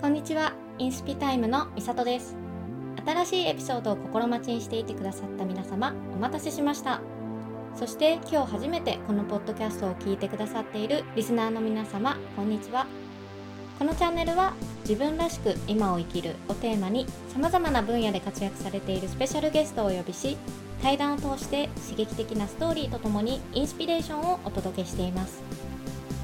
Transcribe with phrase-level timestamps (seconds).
[0.00, 0.54] こんにちは。
[0.78, 2.34] インスピタイムのみさとです。
[3.04, 7.02] 新しいエピソードを心待ちにしていてくださった皆様お待たせしました。
[7.74, 12.86] そして今日初めてこのポッドキャストを聞いてくださっているリスナーの皆様こんにちは。
[13.78, 14.54] このチャンネルは
[14.88, 17.04] 自分らしく今を生きるをテーマに
[17.34, 20.38] 様々な分野で活躍されているスペシャルゲストをお呼びし
[20.82, 25.42] 対談を通して刺激的なストーリーとともにインスピレーションをお届けしています。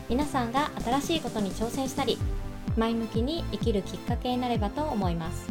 [0.08, 2.16] 皆さんが新しいことに挑戦したり
[2.76, 5.48] 前向きに生きるきっかけになればと思います。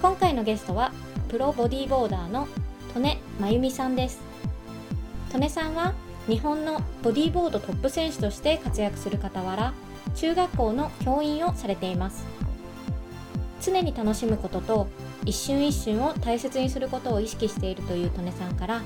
[0.00, 0.92] 今回のゲストは
[1.28, 2.48] プロボディーボーダーの
[2.96, 4.20] 利根真由美さんです。
[5.32, 5.94] 利根さんは
[6.26, 9.72] 日本のボディーボードトップ選手として活躍する傍ら
[10.14, 12.24] 中学校の教員をされています。
[13.62, 14.88] 常に楽しむことと
[15.24, 18.82] 一瞬一瞬を大切にすることを意識しているという利根さんから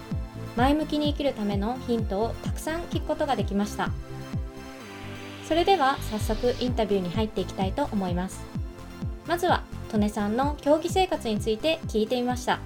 [0.55, 3.91] 前向きに生きるためのヒントをたくさん聞くことができました。
[5.47, 8.41] それでは早速インタビューに入っていきたいと思います。
[9.29, 12.59] まずは利根さんの競技生活について聞いてみました。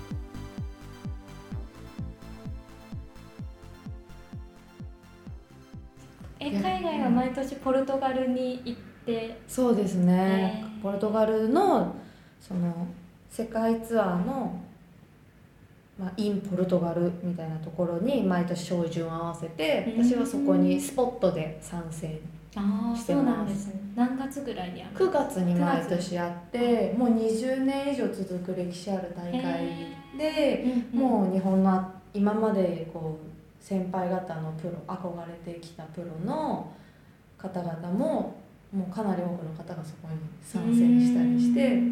[6.41, 9.39] え海外は毎年ポルトガルに行って？
[9.47, 11.95] そうですね、えー、ポルトガルの
[12.41, 12.87] その
[13.29, 14.59] 世界ツアーの、
[15.99, 22.19] まあ、インポルトガルみたいなところに毎年照準を合わせて私はそこにスポットで参戦
[22.57, 23.81] あそうなんですね。
[23.95, 29.41] 何月ぐらいにある9月に毎年やってもう20年以上続く歴史ある大会
[30.19, 36.73] で、もう日本の今までこう先輩方のプロ憧れてきたプロの
[37.39, 38.37] 方々も
[38.73, 41.83] もうかなり多くの方がそこに参戦したりして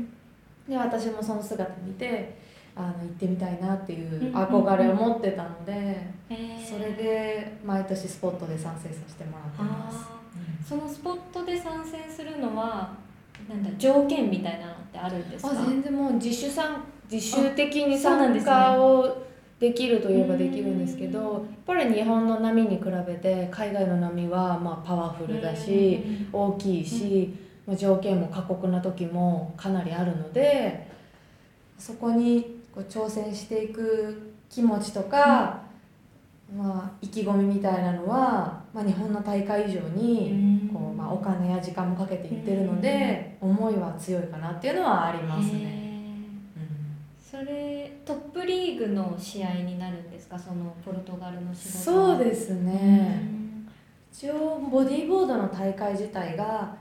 [0.68, 2.36] で私もその姿見て
[2.76, 6.10] あの行ってみたいなっていう憧れを持ってたので、
[6.64, 10.17] それで毎年スポットで参戦させてもらってます。
[10.66, 12.94] そのスポットで参戦するのは
[13.48, 15.54] なんだ条件みたいなのってあるんですか？
[15.66, 19.26] 全然もう自主参自主的に参加を
[19.58, 26.00] できるといえばできるんですけどやっぱり日本の波に比べて海外の波はまあパワフルだし
[26.32, 27.34] 大きいし
[27.76, 30.88] 条件も過酷な時もかなりあるので
[31.78, 35.62] そこにこう挑戦していく気持ちとか、
[36.56, 45.86] まあ、意気込みみたいなのは、まあ、日本の大会以上にこう、まあ、お金や時間もかけていってるので思いは強いかなっていうのはありますね。
[47.30, 50.38] それトップリーグの試合になるんですか？
[50.38, 53.20] そのポルトガルの仕事そうですね、
[54.10, 56.74] 一応ボディーボードの大会自体が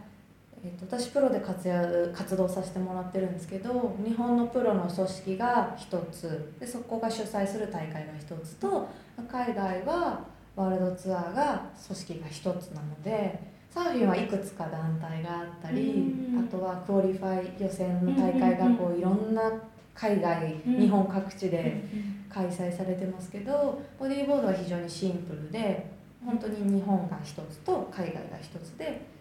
[0.64, 6.54] えーと、私プロで活躍活動させてもらってるんですけど日本のプロの組織が1つ。
[6.60, 8.88] でそこが主催する大会が1つと
[9.30, 10.26] 海外は
[10.56, 19.52] ワールドツアーが組織が1つなのでサーフィンはいくつか団体があったりあとは qualify 予選の大会がこういろんな
[19.94, 21.84] 海外日本各地で
[22.30, 25.92] 開催されてますけどボディーボードは非常にシンプルで
[26.26, 29.17] 本当に日本が1つと海外が1つで。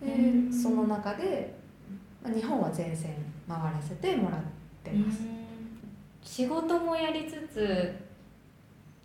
[0.00, 1.54] でその中で
[2.24, 3.14] 日本は前線
[3.48, 4.40] 回らせてもらっ
[4.82, 5.20] てます。
[6.22, 7.94] 仕事もやりつつ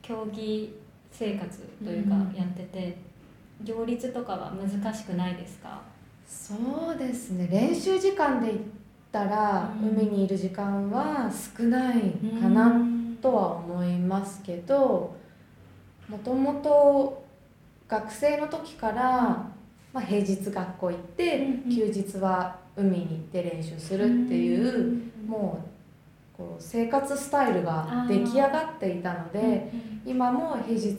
[0.01, 0.75] 競技
[1.11, 2.97] 生活というかやってて、
[3.63, 5.81] 両立とかは難しくないですか？
[6.27, 6.55] そ
[6.95, 7.47] うですね。
[7.51, 8.59] 練習時間で言っ
[9.11, 12.01] たら、海にいる時間は少ない
[12.41, 12.81] かな
[13.21, 15.15] とは思いますけど
[16.09, 17.23] もともと
[17.87, 19.45] 学生の時から
[19.93, 25.63] まあ、平日学校行って、休日は海に行って練習するっていう、も
[26.35, 29.71] うこう生活スタイルが出来上がっていたので、
[30.05, 30.95] 今も平日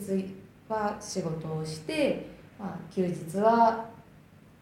[0.69, 2.27] は仕事をして、
[2.59, 3.85] まあ、休日は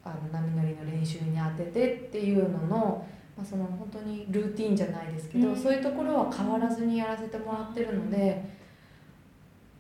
[0.04, 3.08] あの波乗りの練習に当ててっていうのの。
[3.38, 8.44] まあ、その本当にルーティンじゃないですけど、そういうところは変わらずにやらせてもらってるので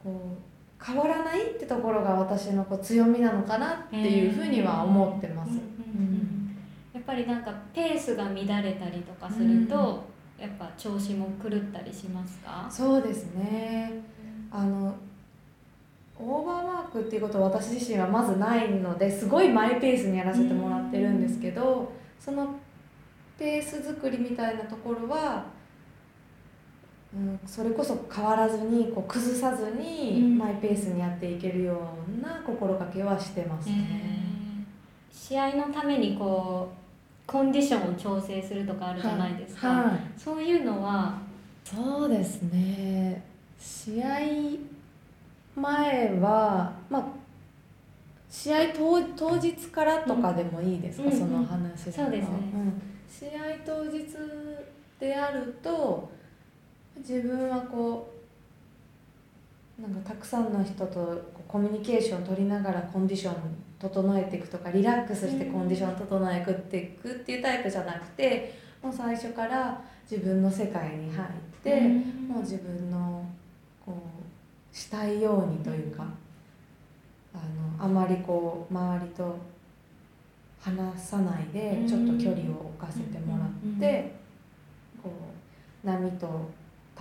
[0.01, 0.50] こう
[0.83, 5.51] 変わらないってところが私のこう強みなのかなっていうふうには思ってます。
[6.93, 10.03] やっぱりなんかペースが乱れたりとかすると、
[10.39, 12.67] やっぱ調子も狂ったりしますか？
[12.69, 13.91] そうですね。
[14.51, 14.93] あの
[16.19, 22.55] オーバーマークっていうことは私自身はまずないのですごいマイペースにやらせてもらってるんですけどその
[23.39, 25.45] ペース作りみたいなところは
[27.13, 36.81] うん、それこそ変わらずにこう崩さずにマイペースにやっていけるような心がけはしてますね、えー、試合のためにこう
[37.31, 39.85] コンディションを調整するとかあるじゃないですか、はい。
[39.85, 41.19] はい、そういうのは
[41.63, 43.23] そうですね。
[43.59, 44.07] 試合
[45.55, 47.03] 前はまあ
[48.29, 52.35] 試合当当日からとかでもいいですか、うんその話がそうですね。
[52.53, 52.81] うん。
[53.09, 54.05] 試合当日
[54.99, 56.09] であると
[57.01, 58.13] 自分はこ
[59.79, 63.35] うなんかたくさんの人とコミュニケーションを取りながらコンディション
[63.79, 68.53] 整えていくとかリラックスしてコンディションを整えていくっていうタイプじゃなくて
[68.83, 71.27] もう最初から自分の世界に入っ
[71.63, 72.27] て、うん。
[72.27, 73.25] もう自分の
[73.85, 73.95] こ
[74.71, 76.05] うしたいようにというか
[77.33, 77.37] あ
[77.79, 79.37] のあまりこう周りと
[80.59, 84.15] 話さないでちょっと距離を置かせてもらって
[85.01, 85.11] こ
[85.83, 86.51] う波と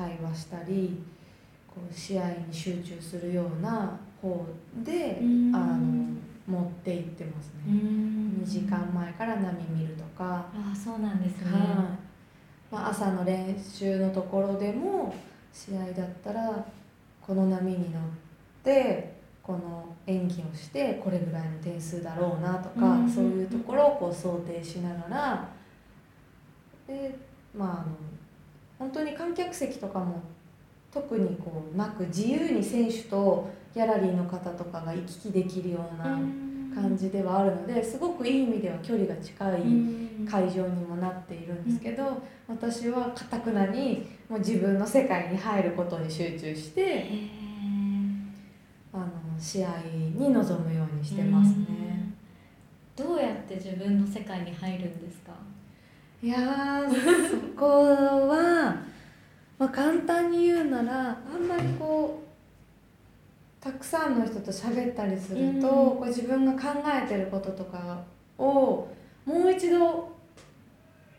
[0.00, 0.99] 対話したり
[1.69, 4.47] こう試合に集中するような方
[4.82, 5.55] でうん。
[5.55, 7.76] あの持っていってますうね。
[7.79, 8.43] ん。
[8.43, 10.47] 2時間前から波見るとか。
[10.52, 11.61] ああそうなんですね、はい。
[12.73, 15.14] まあ、朝の練習のところでも
[15.52, 16.64] 試合だったら
[17.20, 18.02] この波に乗っ
[18.64, 23.08] てこの演技をしてこれぐらいの点数だろうなとか、うん。
[23.08, 25.49] そういうところをこう想定しながら
[26.88, 27.14] で
[27.55, 27.87] まああの
[28.80, 30.20] 本当に観客席とかも
[30.92, 36.18] 特にこうなく自由に選手とギャラリーの方とかが行き来できるような
[36.74, 39.62] 感じではあるのですごくいい意味では距離が近い。
[40.28, 42.04] 会場にもなっているんですけど、
[42.46, 47.30] 私はかたくなにもう自分の世界に入ることに集中してへ
[48.92, 49.06] あの
[49.40, 49.68] 試合
[50.14, 51.56] に臨むようにしてますね。
[51.58, 55.32] うんどうやって自分の世界に入るんですか？
[56.22, 57.66] いやーそこ
[58.28, 58.59] は、
[59.60, 65.98] まあ、簡単に言うならあんまりこうたくさんの人と喋ったりすると、うん。
[65.98, 68.02] こう自分が考えてることとか
[68.38, 68.88] を
[69.26, 70.10] もう一度こ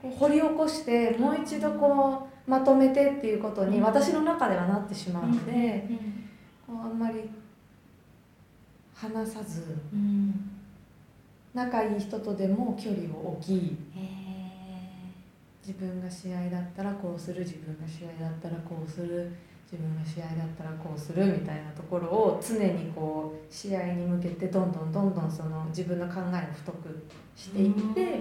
[0.06, 3.84] う掘り起こしてもう一度こうまとめてっていうことにうん。
[3.84, 6.76] 私の中ではなってしまうので、うん。
[6.76, 7.30] こうあんまり
[8.96, 10.50] 話さずうん。
[11.54, 14.21] 仲いい人とでも距離を置きへ
[15.66, 19.32] 自分が試合だったらこうする自分が試合だったらこうする
[19.72, 28.20] 自分が試合だったらこうするみたいなところを常にこう試合に向けてどんどんどんどんその自分の考えを太くしていって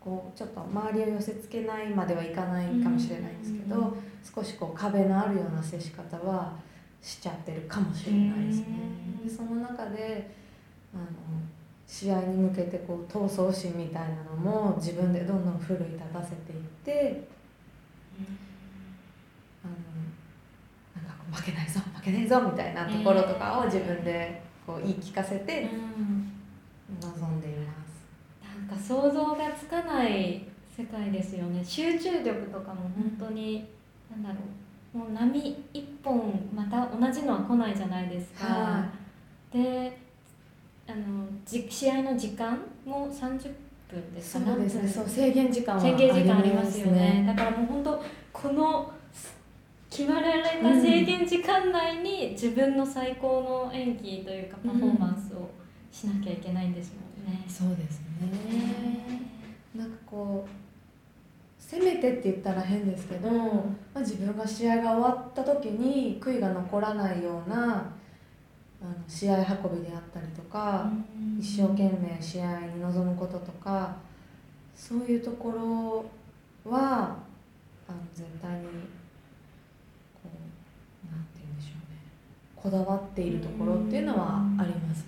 [0.00, 3.96] こうちょっと周りを寄せつけないまではいかないかもしれないんですけど
[4.34, 6.56] 少しこう壁のあるような接し方は
[7.02, 8.66] しちゃってるかもしれないですね。
[9.22, 10.30] うんでその中で
[10.94, 11.04] あの
[11.90, 17.24] 試合に向けてこう闘争心みたいなのも自分でどんどん奮い立たせていって
[19.64, 19.74] あの
[20.94, 26.32] なんかこう負けないぞ負けないぞみたいなところとかを自分でこう言い聞かせてうん。
[27.40, 28.68] でいます。
[28.68, 30.44] なんか想像がつかない
[30.76, 31.64] 世界ですよね。
[31.64, 33.68] 集中力とかも本当に
[34.10, 34.36] なんだろ
[34.94, 34.98] う。
[34.98, 38.90] もう波一本また同じのは来ないじゃないですか、は
[39.52, 40.09] で
[40.90, 43.52] あのじ試合の時間も30
[43.88, 44.88] 分ですかそうですね。
[44.88, 48.92] そう制限時間は制限時間ありますよねだからもう本当この
[49.88, 55.50] 決まられた制限時間内に自分の最高の演技というかパフォーマンスを
[55.92, 57.44] しなきゃいけないんですもんね。
[57.48, 59.30] そうですね。
[59.76, 60.60] なんかこう
[61.62, 67.92] 攻めてって言ったら変ですけど、うんまあ、自分が試合が終わった時に悔いが残らないような
[68.82, 70.90] あの試合運びであったりとか、
[71.38, 73.96] 一生懸命試合に臨むこととか
[74.74, 75.50] そういうとこ
[76.64, 77.16] ろは
[77.88, 78.66] あの絶対に
[80.14, 80.30] こ
[81.04, 81.98] うなんて言うんでしょうね。
[82.56, 85.06] こだわっているところっていうのはありますね。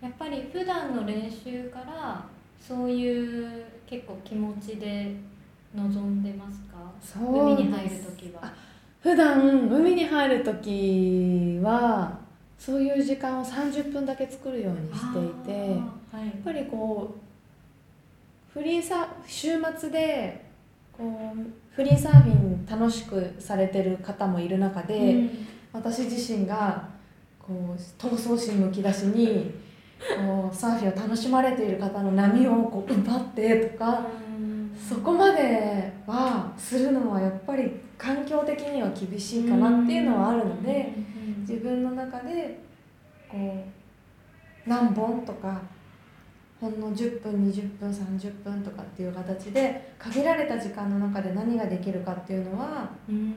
[0.00, 2.24] やっぱり普段の練習から
[2.58, 5.14] そういう結構気持ちで
[5.74, 7.20] 臨んでますか？
[7.20, 8.52] 海に入る時は。
[9.04, 12.18] 普段海に入る時は
[12.58, 15.78] そういう時間を30分だけ作るようにしていて
[16.10, 16.30] はい。
[16.42, 20.46] ぱりこうフリーサ週末で
[20.90, 25.30] こうフリーサーフィン楽しくされてる方もいる中で、うん。
[25.74, 26.88] 私自身が
[27.38, 29.52] こう闘争心むき出しに
[30.16, 34.06] こうサーフィンを楽しまれている方の波をこう奪ってとか
[34.88, 40.92] そこまではするのはやっぱり環境的には厳しいかなっていうのはあるので
[41.40, 42.58] 自分の中で
[43.28, 43.64] こ
[44.66, 45.60] う何本とか
[46.60, 53.34] ほんの10分20分30分とかっていう形で限られた時間の中で何ができるかっていうのはうん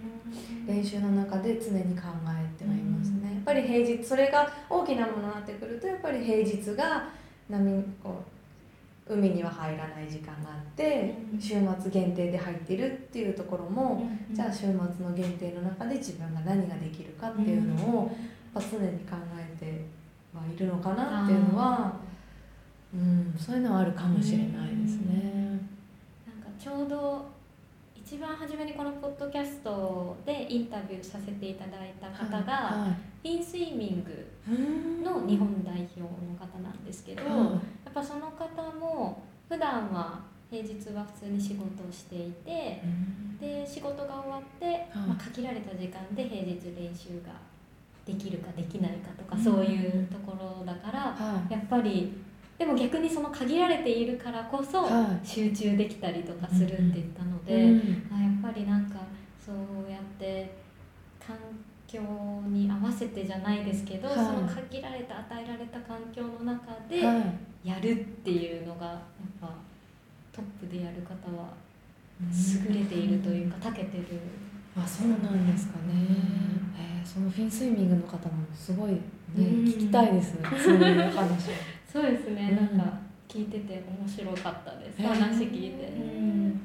[0.66, 3.34] 練習の中で常に考えてはいますね。
[3.34, 7.10] やっぱり平日それが大きなものになってくるとやっぱり平日が
[7.50, 8.37] 波こう
[9.10, 11.40] 海には入らない時間があってうん。
[11.40, 18.12] 週末限定で入っているっていうところもうんじゃあ週末の限定の中で自分が何ができるかっていうのを
[18.54, 19.86] やっぱ常に考えて
[20.34, 21.94] はいるのかなっていうのは、
[22.94, 25.60] うん、そういうのはあるかもしれないですね。
[26.26, 27.37] なんかちょうど
[28.10, 36.08] 一番初めにこのポッドキャストでインタビューさせていただいた方が、はフィンスイミングの日本代表の
[36.40, 43.66] 方なんですけど、やはっぱその方も普段は平日は普通に仕事をしていていうん。
[43.66, 47.34] で仕事が終わって、まあ、限られた時間で平日練習が
[48.06, 49.44] できるかできないかとか、うん。
[49.44, 51.52] そういうところだからはい。
[51.52, 52.14] やっぱり
[52.58, 55.28] でも逆にその限られているからこそはい。
[55.28, 58.98] 集中できたりとかするって言ったので、うんあやっぱりなんか
[59.44, 60.56] そうやって
[61.26, 61.36] 環
[61.88, 62.00] 境
[62.50, 64.18] に合わせてじゃないですけど、はい。
[64.18, 67.14] その限られた与えられた環境の中では
[67.64, 67.70] い。
[67.70, 69.00] やるっていうのがやっ
[69.42, 69.50] ぱ
[70.32, 71.50] トップでやる方は
[72.20, 74.04] うん優れているというか長けてる。
[74.76, 75.94] あそうなんですかね、
[76.80, 79.00] えーそのフィンスイミングの方もすごいね、
[79.38, 79.44] うん。
[79.64, 81.50] 聞きたいですそういう話
[81.98, 82.78] そうですね、うん。
[82.78, 86.62] なんか聞いてて面白かったです、話聞いて、うん。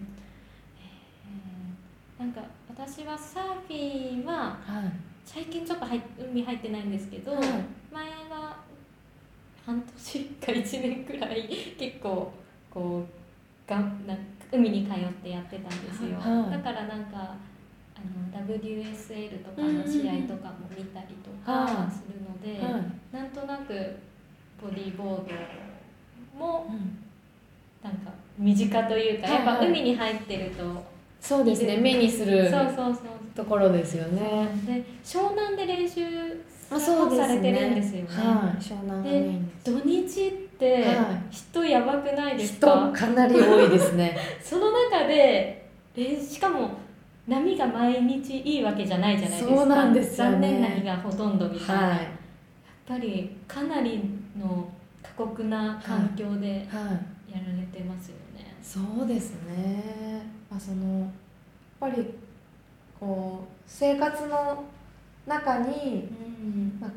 [0.77, 2.23] えー。
[2.23, 4.93] なんか私はサーフィンははい。
[5.25, 7.43] 最近ちょっと入っ海入ってないんですけど、はい。
[7.91, 8.59] 前は
[9.65, 11.49] 半年か1年くらい
[11.79, 12.31] 結構
[12.71, 14.15] こうがなんか
[14.53, 16.51] 海に通ってやってたんですよ、はい。
[16.51, 17.35] だからなんか
[17.97, 23.17] あの WSL とかの試合とかも見たりとかするので、はい。
[23.17, 23.97] なんとなく
[24.63, 25.07] ボディーボー
[26.37, 27.03] ドもうん。
[27.83, 30.85] なんか身近というか、やっぱ海に入ってると、
[31.21, 33.05] そうですね目にするそうそうそう
[33.35, 34.49] ところですよね。
[34.67, 36.01] で湘南で練習
[36.71, 38.09] されてるんですよね。
[38.09, 38.63] はい。
[38.63, 40.97] 湘南です土日ってはい。
[41.31, 44.17] 人やばくないです人か、かなり多いですね。
[44.43, 46.71] その中で練しかも
[47.27, 49.57] 波が毎日いいわけじゃないじゃないですか。
[49.57, 50.33] そうなんですよね。
[50.33, 51.97] 残念な日がほとんどみたいな、はい。
[51.99, 52.07] やっ
[52.87, 54.01] ぱりかなり
[54.37, 54.69] の
[55.03, 57.13] 過酷な環境ではい。
[57.33, 61.09] やられてますよね、そうですね、まあ、そのやっ
[61.81, 62.05] ぱり
[63.01, 64.65] こう生活の
[65.27, 66.79] 中にうん。
[66.81, 66.91] やっ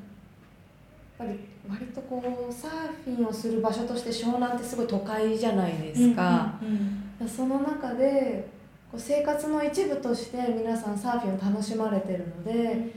[1.17, 1.39] ぱり
[1.69, 2.71] 割とこうサー
[3.05, 8.45] フィンをする場所として湘南ってすごい都会じゃないですか、うんその中で
[8.91, 12.91] こう生活の一部として皆さんサーフィンを楽しまれてるので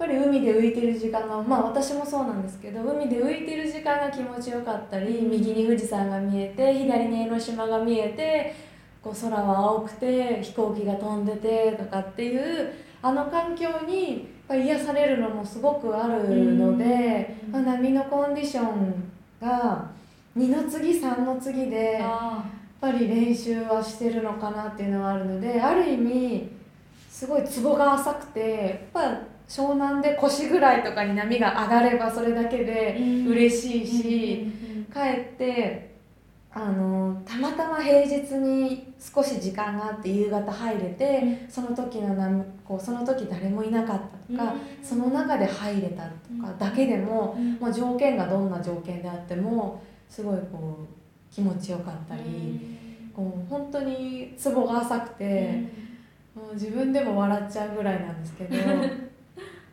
[0.00, 8.54] ぱり海で浮いてる時間がまあ私もそうなんですけど海で浮いてる時間が気持ちよかったり右に富士山が見えて左に江ノ島が見えて
[9.02, 19.90] こう空は青くて飛行機が飛んでてとかっていうあの環境にやっぱり癒されるのもすごくあるので、うんまあ波のコンディションが
[20.34, 21.98] 2の次3の次で。
[22.02, 22.42] あ
[22.82, 26.48] やっぱり練習はしてるのかなっていうのはあるのである意味
[27.10, 34.46] すごいツボが浅くてやっぱ湘南で腰ぐらいとかに波が上がればそれだけで嬉しいし、
[34.94, 35.90] 帰って
[36.52, 44.54] あのたまたま平日に少し時間があって夕方入れて、その時の波こうその時誰もいなかったとか、
[44.84, 52.78] その中で入れたとかだけでも、まあ、条件がどんな条件であってもすごいこう気持ちよかったり。
[53.12, 55.64] こう本当にツボが浅くて、
[56.34, 58.56] もう自分でも笑っちゃうぐらいなんですけど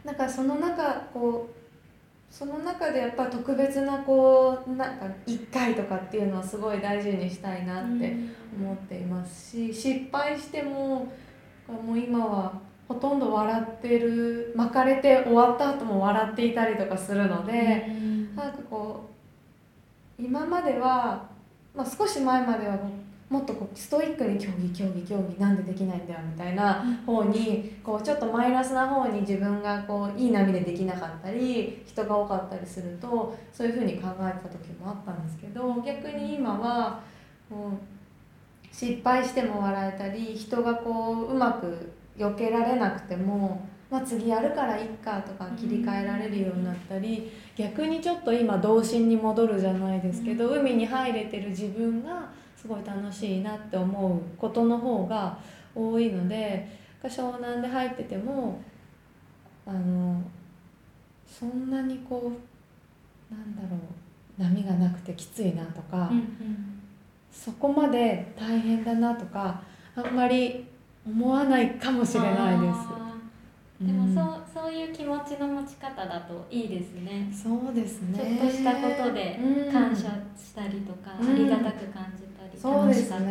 [0.08, 8.16] なんかその中こうその中でやっぱ特別なこうなんか1回とかっていうのはすごい大事にしたいなって
[8.58, 11.12] 思っていますし失敗しても
[11.68, 12.54] もう今は
[12.88, 18.18] ほとんど笑ってる巻かれて終わった後も笑っていたりとかするので。
[18.38, 19.10] なんかこ
[20.20, 21.28] う今までは、
[21.76, 22.78] まあ、少し前までは
[23.30, 37.02] もっとこうストイックに競技競技競技なんでできないんだよみたいな方にこうちょっとマイナスな方に自分がこういい波でできなかったり人が多かったりするとそういうふうに考えてた時もあったんですけど逆に今は
[37.50, 37.98] こう
[38.74, 55.38] 失敗しても笑えたり人がこううまく避けられなくても、まあ、次やるからいっかとか切り替えられるようになったり逆にちょっと今童心に戻るじゃないですけど海に入れてる自分がすごい楽しいなって思うことの方が
[55.76, 56.68] 多いので
[57.04, 58.60] 湘南で入ってても
[59.66, 60.20] あの
[61.28, 62.32] そんなにこ
[63.32, 66.12] うなんだろう波がなくてきついなとか、
[67.32, 69.62] そこまで大変だなとか
[69.96, 70.66] あんまり
[71.06, 73.17] 思わないかもしれないです。
[73.80, 77.30] でもうんそうそういう気持ちの持ち方だといいですね。
[77.32, 78.38] そうですね。
[78.38, 79.72] ちょっとしたことでうん。
[79.72, 81.30] 感謝したりとか、うん。
[81.30, 83.26] ありがたく感じたり、そうですか最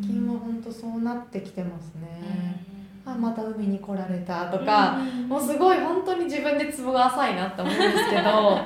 [0.00, 2.64] 近は本当そうなってきてますね、
[3.04, 4.98] あまた海に来られたとか、
[5.28, 8.60] もうすごい本当に自分でツボが浅いなって思うんですけど、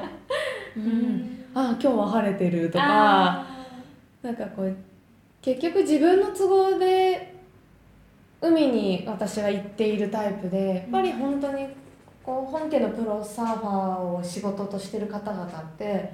[0.77, 3.53] うん、あ今日は晴れてるとか。
[4.23, 4.77] なんかこう
[5.43, 7.32] 結局自分の都合で
[8.43, 11.69] 海に私は行っているタイプでやっぱり本当に
[12.25, 16.11] こう本家のプロサーファーを仕事としてる方々ってやっ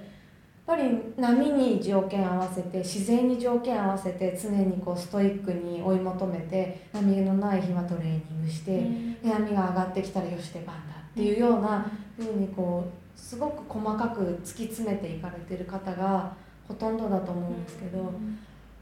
[0.66, 8.82] ぱり波に条件合わせて自然に条件合わせて常にこうストイックに追い求めて波のない日はトレーニングして、
[9.23, 10.73] で波が上がってきたらよし出番だ
[11.11, 16.35] っていうようなふうにこうすごく細かく突き詰めていかれてる方が
[16.66, 18.12] ほとんどだと思うんですけど、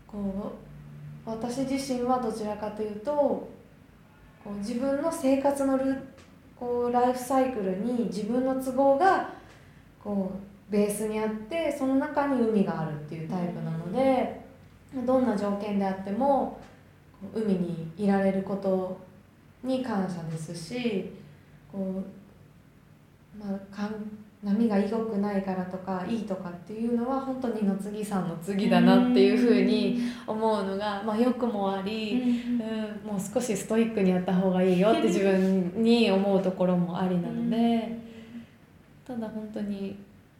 [0.08, 0.75] こう
[1.26, 3.50] 私自身はどちらかというとこ
[4.46, 5.96] う自分の生活のル
[6.58, 9.30] こうライフサイクルに自分の都合が
[10.02, 10.32] こ
[10.70, 14.40] うベースにあってその中に海があるっていうタイプなので
[15.04, 16.60] どんな条件であっても
[17.34, 18.98] 海にいられること
[19.64, 21.12] に感謝ですし
[21.70, 22.02] こ
[23.36, 23.58] う、まあ、
[24.42, 32.58] 波が良くないからとかいいとかっていうのは本当にの次さんの次だなっていうふうに思うのが、まあ、良くもあり、うん、
[33.04, 37.98] もう少しストイックにやった方がいいよって自分に思うところもありなので
[39.06, 39.96] ただ本当に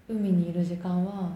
[0.09, 1.31] 海にいる時間は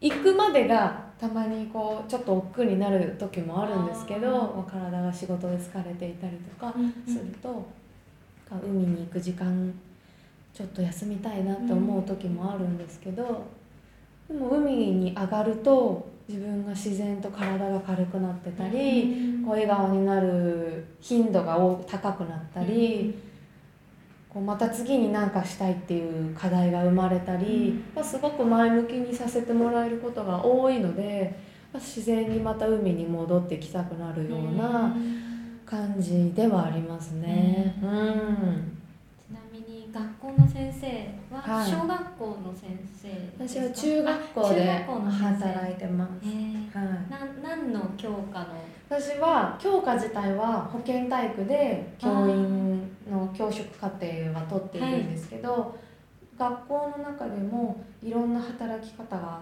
[0.00, 6.72] 行くまでがたまにこうちょっと億劫になる時もあるんですけど体が仕事で疲れていたりとか
[7.06, 7.66] すると、
[8.62, 9.72] 海に行く時間
[10.52, 13.46] ちょっと休みたいなって思う時もあるんですけど、
[14.28, 23.14] でも海に上がると自分が自然と体が軽くなってたり、こう笑顔になる頻度が高くなったり、
[24.28, 31.34] こうまた次に何かしたいっていう課題が生まれたり、すごく前向きにさせてもらえることが多いので、
[31.74, 34.94] 自然にまた海に戻ってきたくなるような
[35.64, 37.78] 感じではありますね。
[37.82, 38.77] うん
[39.98, 48.46] 学校の先生は小学校の先生私は中学校で働いてます、えー、はい、な何の教科の？
[48.88, 52.80] 私は教科自体は保健体育で教員
[53.10, 55.62] の教職課程は取っているんですけど、はい、
[56.38, 59.40] 学校の中でもいろんな働き方が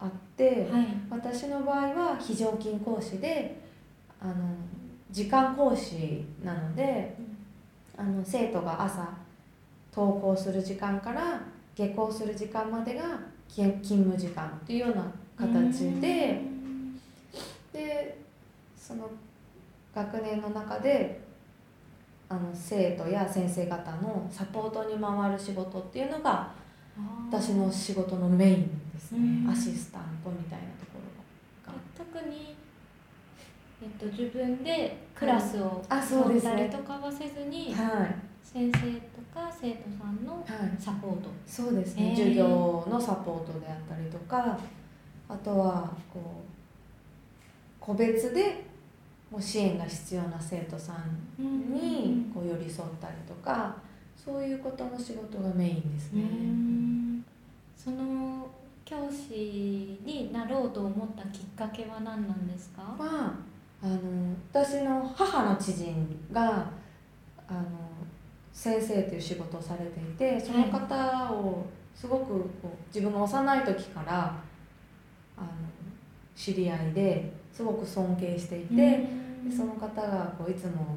[0.00, 3.60] あって、はい、私の場合は非常勤講師で
[4.20, 4.34] あの
[5.12, 7.14] 時間講師なので、
[7.96, 9.21] あの生徒が朝
[9.94, 11.40] 登校する時間から
[11.74, 13.02] 下校する時間までが
[13.48, 16.40] 勤務時間っていうような形で
[17.72, 18.18] で
[18.76, 19.10] その
[19.94, 21.20] 学年の中で
[22.28, 26.50] あの生徒や先生方のサポートに回る仕事っていうのが
[27.30, 29.50] 私の仕事のメインですね。
[29.50, 30.98] アシスタントみたいなとこ
[31.66, 31.78] ろが。
[31.96, 32.54] 特に
[33.82, 38.78] えっと、自分でクラスを取ったりとかはせずに、はい、先生
[39.32, 40.44] とか生徒さんの
[40.78, 44.58] サポート、はい、そうですね、授業のサポートであったりとか
[45.28, 46.52] あとはこう
[47.80, 48.64] 個別で
[49.30, 53.74] もう支援が必要な生徒さんにこう寄り添ったりとか
[54.14, 56.22] そういうことの仕事がメインですね。
[57.76, 58.46] その
[58.84, 63.38] 教師になろうと思ったきっかけは何なんですか、ま
[63.82, 63.98] あ、あの
[64.52, 66.70] 私の母の知人が
[67.48, 67.60] あの
[68.52, 74.36] 先生という仕事をされていてその方をすごくこう自分が幼い時から
[75.36, 75.46] あの
[76.36, 79.06] 知り合いですごく尊敬していて、で
[79.54, 80.96] その方がこういつも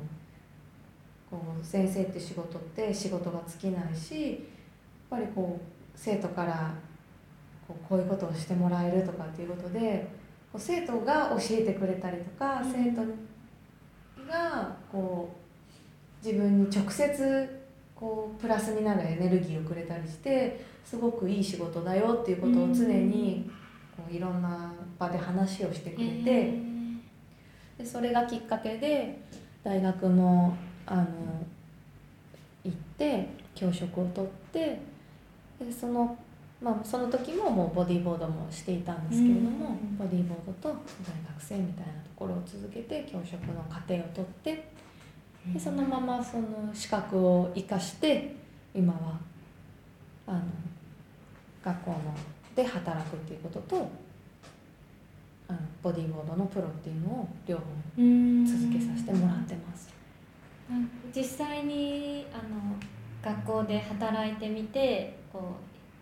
[1.29, 4.39] こう先生って仕事って仕事が尽きないしやっ
[5.09, 5.65] ぱりこう
[5.95, 6.73] 生徒から
[7.67, 10.07] こうこういうことをしてもらえるとかっていうことで
[10.51, 13.01] こう生徒が教えてくれたりとか、生徒
[14.29, 15.44] がこう
[16.25, 17.61] 自分に直接
[17.93, 23.47] こうプラスになるエネルギーをくれたりしてすごくいい仕事だよっていうことを常に
[23.95, 26.53] こういろんな場で話をしてくれて、
[27.77, 29.21] でそれがきっかけで
[29.63, 30.57] 大学も
[30.87, 31.05] あの
[32.63, 34.79] 行って教職を取って
[35.59, 36.17] でその
[36.61, 40.73] まあ、その時ももうボディーボードもしていたんですけれども、ボディーボードと大
[41.35, 44.69] 学生みたいなところを続けて教職の過程を取って
[45.53, 48.35] でそのままその資格を生かして
[48.73, 49.19] 今は
[50.27, 50.41] あの
[51.63, 51.97] 学校の
[52.55, 53.89] で働くっていうことと
[55.47, 57.63] あのボディーボードのプロっていうのを両方
[58.45, 59.93] 続けさせてもらってます。
[61.15, 62.75] 実際にあの
[63.21, 65.55] 学校で働いてみてこ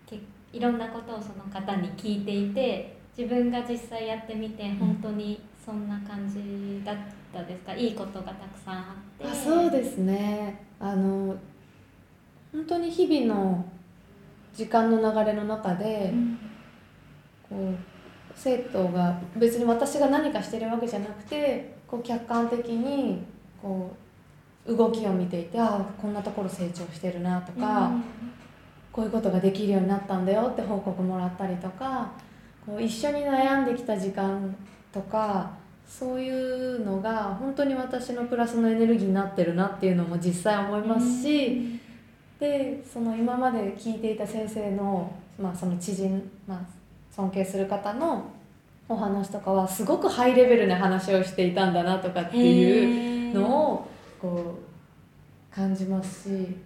[0.08, 0.20] うけ
[0.54, 6.95] いろんなことをその方に聞いていて自分が実際やってみて本当にそんな感じだっ
[7.32, 7.73] たですか？
[7.73, 9.28] いいことがたくさんあって。
[9.28, 10.65] あそうですね。
[10.80, 11.36] あの
[12.52, 13.65] 本当に日々の
[14.54, 16.38] 時間の流れの中で、うん、
[17.49, 17.76] こう
[18.36, 23.23] 生徒が別に私が何かしてるわけじゃなくてこう客観的に
[23.62, 23.95] こ
[24.67, 28.04] う動きを見ていてああこんなところ成長してるなとか、うん、
[28.91, 32.12] こういうことができるようになったんだよって報告もらったりとか
[32.65, 34.56] こう一緒に悩んできた時間
[34.94, 35.52] とか
[35.88, 41.80] そういうのが本当に私のプラスのエネルギーになってるなっていうのも実際思いますし、うん、
[42.40, 46.60] でその今まで聞いていた先生の,、まあその知人、まあ、
[47.12, 48.26] 尊敬する方の
[48.88, 53.88] お話とかはすごくハイレベルな話をしていたんだなとかっていうのを
[54.22, 54.56] こ
[55.52, 56.58] う感じますし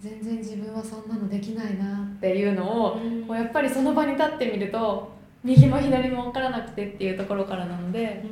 [0.00, 2.92] 全然自分はそんなのできないなっていうのを
[3.26, 5.11] こうやっぱりその場に立ってみると
[5.44, 8.24] 右も左も分からなくてっていうところからなので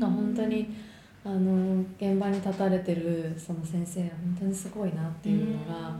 [0.00, 0.74] 本当に
[1.24, 5.96] あの現場に立たれてるその先生は本当にすごいなっていうのが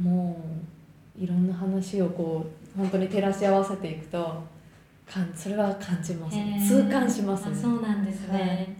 [0.00, 0.40] も
[1.18, 4.42] ういろんな話をこう本当に照らし合わせていくと
[5.06, 7.54] かんそれは感じます、ね、痛感しますね。
[7.54, 8.74] そうなんですね、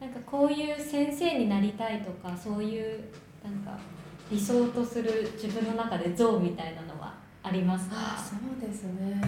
[0.00, 3.00] はい、なんかこういう先生になりたいとかそういう
[3.44, 3.78] なんか
[4.30, 7.96] 理想とする自分の中で像みたいなのはありますか？
[8.18, 9.20] そうですね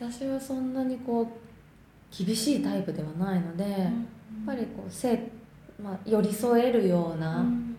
[0.00, 3.86] 私はそんなにこう厳しいタイプではないので、うん、やっ
[4.46, 5.28] ぱりこうせ、
[5.78, 7.76] まあ、寄り添えるような、うん、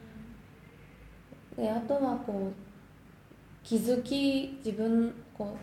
[1.58, 5.58] であとはこう気づき自分こ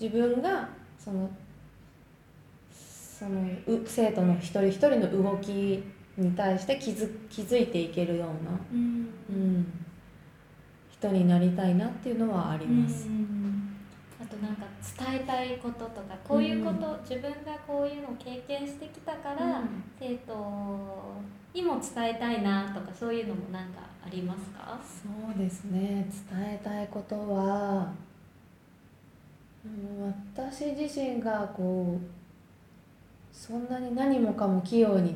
[0.00, 1.30] う自分がその
[2.70, 3.48] その
[3.86, 5.82] 生徒の一人一人の動き
[6.18, 9.66] に対して気づ気づいていけるような、うん、うん、
[10.92, 13.06] 人になりたいなっていうのはあります。
[13.08, 13.55] あ
[14.36, 14.64] となんか
[14.98, 20.34] 伝えたいこととかこういうこと、うん、自分がこういうのを経験してきたから、うん、生徒
[21.54, 24.78] にも伝えたいなとかそういうのも何かありますか？
[24.84, 26.06] そうですね。
[26.30, 27.92] 伝えたいことは
[30.36, 32.06] 私自身がこう
[33.32, 35.14] そんなに何もかも器用に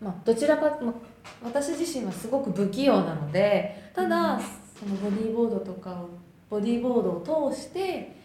[0.00, 0.94] まあどちらか、まあ、
[1.44, 4.40] 私自身はすごく不器用なのでただ、
[4.78, 6.08] そのボディーボードとかを
[6.48, 8.16] ボディーボードを通して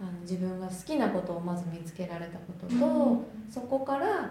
[0.00, 4.30] あの自分が好きなことをまず見つけられたことと、うん、そこから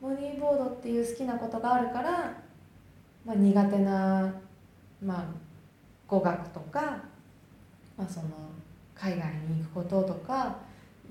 [0.00, 2.32] ボディーボードっていう好きなことがあるから、
[3.24, 4.34] まあ、苦手な、
[5.04, 5.24] まあ、
[6.08, 6.80] 語学とか、
[7.98, 8.28] まあ、その
[8.94, 10.56] 海外に行くこととか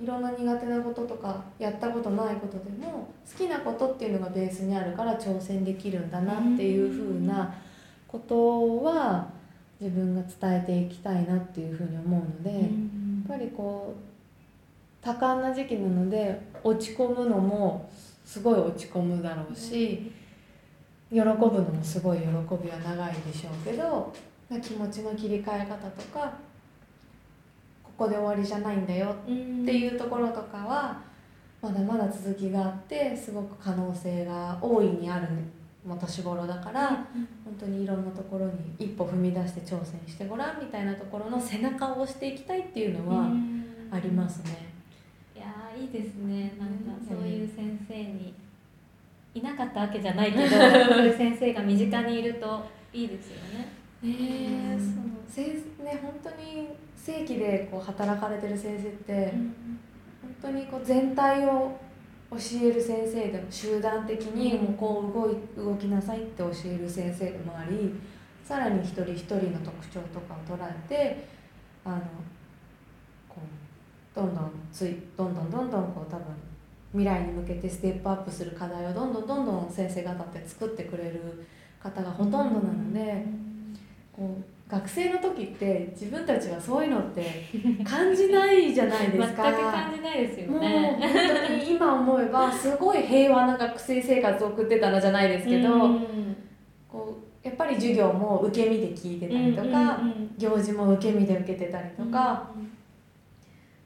[0.01, 7.53] いろんな苦手なこととかやったことないことでも好きなことっていうのがベースにあるから挑戦できるんだなっていうふうな
[8.07, 9.27] ことは
[9.79, 12.98] 自分が伝えていきたいなっていうふうに思うのでやっ
[13.29, 17.89] ぱりこう多感な時期なので落ち込むのも
[18.25, 20.11] すごい落ち込むだろうし
[21.11, 24.11] 喜ぶのもすごい喜びは長いでしょうけど
[24.61, 26.33] 気持ちの切り替え方とか
[27.83, 31.01] ここで終わりじゃないんだよっていうところとかは
[31.61, 35.27] まだまだ続きがあってすごく可能性が大いにある
[35.85, 36.89] もう年頃だから、
[37.45, 43.29] 本当にいろんなところに一歩踏み出して挑戦してごらんみたいなところの背中を押していきたいっていうのは
[43.91, 44.73] ありますね。
[45.35, 45.45] いや
[45.77, 46.53] いいですね。
[46.59, 48.33] なんかそういう先生に
[49.33, 50.59] いなかったわけじゃないけど そう
[51.05, 53.67] いう先生が身近にいるといいですよね。
[54.01, 55.45] ねその先
[55.83, 59.31] ね本当に正規でこう働かれてる先生って、
[60.21, 61.79] 本当にこう全体を
[62.31, 67.93] 教える先生でも集団的にもうこう動い動きなさいって教える先生でもあり
[68.43, 71.27] さらに一人一人の特徴とかを捉えて
[71.83, 72.01] あの
[73.27, 76.25] こうどんどんついどんどんどんどんこう多分
[76.91, 81.45] 未来に向けてステップアップする課題をどんどんどんどん先生方って作ってくれる
[81.81, 83.49] 方がほとんどなので。
[84.19, 87.49] こう学生の時って自分たちはそういうのって
[87.83, 89.43] 感じないじゃないですか。
[89.51, 90.51] 全く感じないですよね。
[90.51, 90.61] もう
[91.01, 95.69] 本当に今思えばすごい平和な学生生活を送ってたらじゃないですけど、
[96.87, 100.01] こうやっぱり授業も受け身で聞いてたりとか、
[100.37, 102.51] 行事も受け身で受けてたりとか、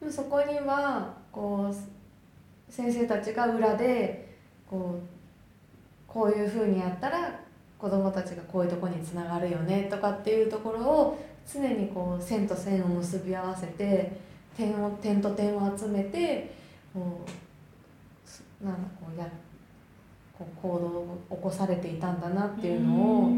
[0.00, 4.36] でもそこにはこう先生たちが裏で
[4.68, 5.06] こう
[6.06, 7.40] こういうふうにやったら
[7.78, 11.18] 子どもたちがこういうとこにつながるよねとかっていうところを
[11.52, 14.12] 常にこう線と線を結び合わせて
[14.56, 16.54] 点を点と点を集めて
[16.92, 17.24] こ
[18.62, 19.28] うなんかこうや
[20.38, 23.30] こう行動を起こされていたんだなっていうのを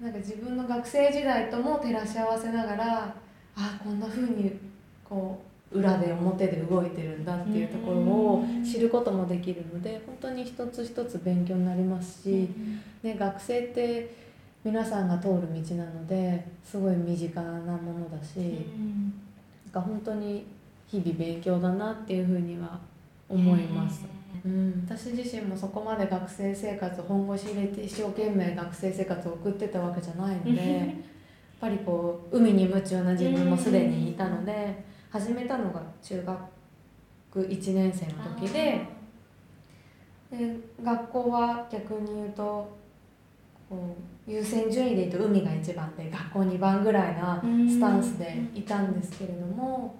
[0.00, 3.14] なんか自分の学生時代とも照らし合わせながら
[3.56, 4.58] あこんなふうに
[5.04, 12.48] こう裏で表で動いてるんだっていうところを知ることもできるので本当に一つ一つ勉強になりますし、
[13.02, 14.14] ね、学生って
[14.64, 19.14] 皆さんが通る道なのですごい身近なものだし、なん
[19.72, 20.44] か本当に
[20.88, 22.78] 日々勉強だなっていうふうには
[23.28, 24.04] 思います。
[24.44, 30.88] うん、私自身もそこまで学生生活本腰入れて一生懸命学生生活を送ってたわけじゃないので やっ
[31.60, 38.80] ぱりこう海に夢中な自分もすでにいたので始めたのが中学1年生の時で
[40.30, 42.78] で学校は逆に言うと
[43.68, 43.96] こ
[44.28, 49.96] う優先順位で言うと海が一番で学校2番ぐらいなスタンスでいたんですけれども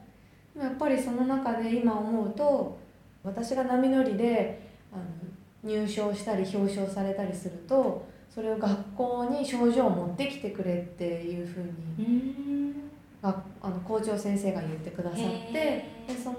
[0.57, 2.79] やっぱりその中で今思うと
[3.25, 4.61] 私が波乗りで
[4.92, 5.03] あの
[5.64, 11.62] 入賞したり表彰されたりするとそれを学校に症状を持ってきてくれっていうふう
[11.99, 12.69] に
[13.22, 15.85] ああの校長先生が言ってくださってで
[16.22, 16.38] その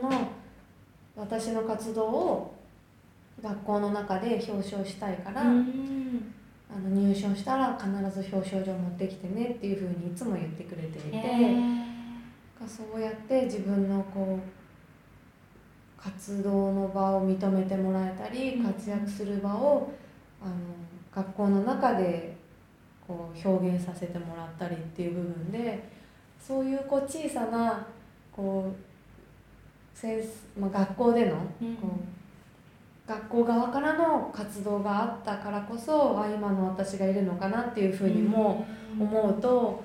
[1.15, 2.55] 私の活動を
[3.41, 5.63] 学校の中で表彰したいからあの
[6.89, 11.19] 入賞したら必ず表彰状持ってきてねっていうふうにいつも言ってくれていて
[12.67, 19.91] そうやって自分のこう活動の場を認めてもらえたり活躍する場を
[20.41, 20.53] あの
[21.13, 22.35] 学校の中で
[23.07, 26.00] こう表現させてもらったりっていう部分で。
[26.45, 27.85] そういうこう小さな
[28.31, 30.19] こう先
[30.59, 38.65] まあ、学校でのこう、学校側からの活動があったからこそあ今の私がいるのかなっていうふうにも
[38.99, 39.83] 思うと、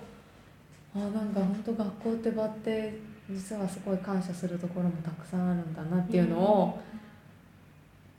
[0.95, 6.79] あなんか本当学校って場って実はすごい感謝するところもたくさんあるんだなっていうのを、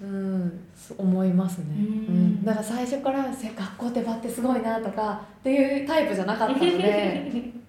[0.01, 0.59] うん、
[0.97, 7.31] 思いますね、うん、だから最初から学校って場ってすごいなとかっていうタイプじゃなかったので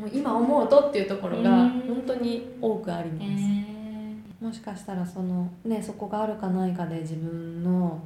[0.00, 8.02] もう今思うとっていうところが本当に多くあります、もしかしたらそのねそこがあるかないかで自分の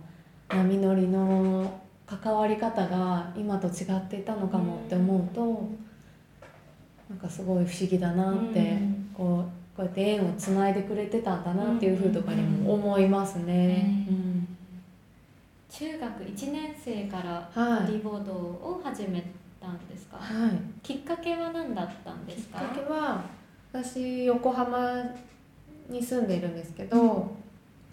[0.48, 5.68] 波乗りの関わり方が今と違っていたのかもって思うと
[7.10, 8.78] なんかすごい不思議だなって
[9.14, 14.06] こうこうやって縁をつないでくれてたんだなっていうふうとかにも思いますね。
[15.68, 19.22] 中学1年生からボディーボードを始め
[19.66, 20.50] たんですか、はい、
[20.82, 22.60] きっかけは何だったんですか？
[22.60, 23.24] きっかけは
[23.72, 25.02] 私横浜
[25.88, 27.36] に住んでいるんですけど、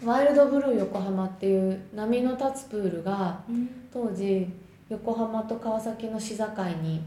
[0.00, 3.40] うん、ワイルドブルー横浜っていう波の立つプールが、
[3.92, 4.48] 当時
[4.88, 6.44] 横浜と川崎の市境
[6.82, 7.02] に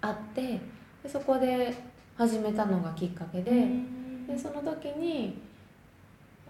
[0.00, 0.60] あって
[1.02, 1.74] でそこで
[2.16, 3.50] 始めたのがきっかけで,、
[4.28, 5.38] でその時に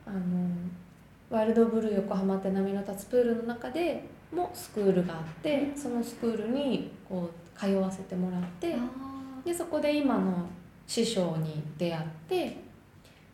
[0.07, 0.19] あの
[1.31, 8.77] ワイルドブルー横浜って波の立つプールの中でもスクールがあってそのスクールにこう通わせてもらって
[9.45, 10.47] でそこで今の
[10.87, 12.57] 師匠に出会って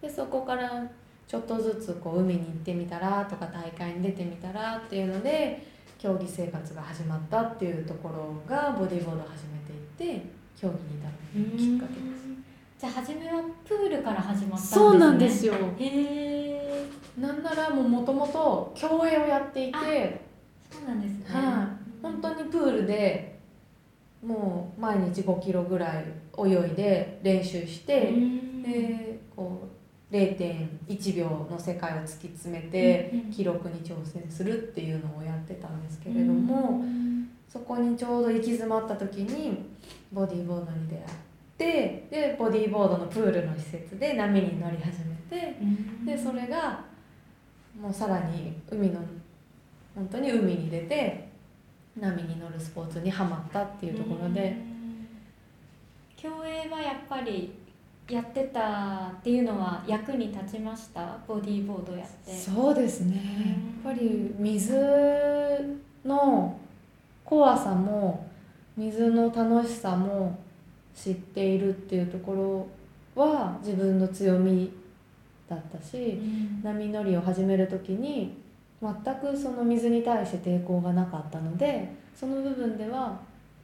[0.01, 0.85] でそこから
[1.27, 5.67] ちょっとずつこう海に行ってみたらとか大会に出てみたらっていうので
[5.99, 9.59] 競技生活が始まったっていうところがボディーボードを始め
[9.97, 10.27] ていって
[10.61, 12.25] 競技に至るきっかけです。
[12.79, 14.75] じゃあ初めはプールから始まったんですね。
[14.75, 15.55] そうなんですよ。
[15.55, 16.87] へえ。
[17.19, 20.34] なんならもうもともと競泳をやっていて。
[20.75, 23.39] そうなんですね、はい、本当にプールで
[24.25, 26.05] もう毎日5キロぐらい
[26.39, 28.13] 泳いで練習して
[28.65, 29.69] でこ
[30.11, 36.83] う0.1秒の世界を突き詰めて記録に挑戦するっていうのをやってたんですけれども
[37.49, 39.67] そこにちょうど行き詰まった時に
[40.13, 41.05] ボディーボードに出会っ
[41.59, 45.57] てでボディーボードのプールの施設で波に乗り始めて
[46.05, 46.85] でそれが
[47.81, 49.01] もうさらに海の
[49.95, 51.29] 本当に海に出て
[51.99, 54.57] 波に乗るスポーツにはまったっていうところで。
[56.17, 57.53] 競泳はやっぱり
[58.09, 61.19] やってたっていうのは役に立ちました？
[61.29, 62.33] ボディーボードやって。
[62.33, 63.17] そうですね。
[63.85, 64.75] やっぱり水
[66.05, 66.59] の
[67.25, 68.27] 怖さも
[68.77, 70.39] 水の楽しさも
[70.95, 72.67] 知っているっていうとこ
[73.17, 74.73] ろは自分の強み
[75.49, 78.37] だったし、うん、波乗りを始める時に
[78.85, 83.19] 全くその水に対して抵抗がなかったのでその部分では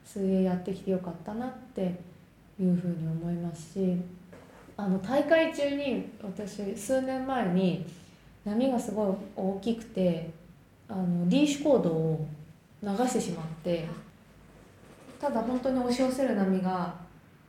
[0.04, 1.82] 水泳やってきてよかったなって
[2.58, 3.96] いうふうに思いますし
[4.76, 7.84] あの大会中に私数年前に
[8.44, 10.30] 波がすごい大きくて
[10.88, 12.26] あのリーシュコードを
[12.82, 13.86] 流してしまって
[15.20, 16.94] ただ本当に押し寄せる波が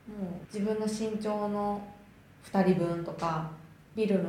[0.06, 1.80] もう自分の身長の
[2.52, 3.50] 2人分とか
[3.96, 4.28] ビルの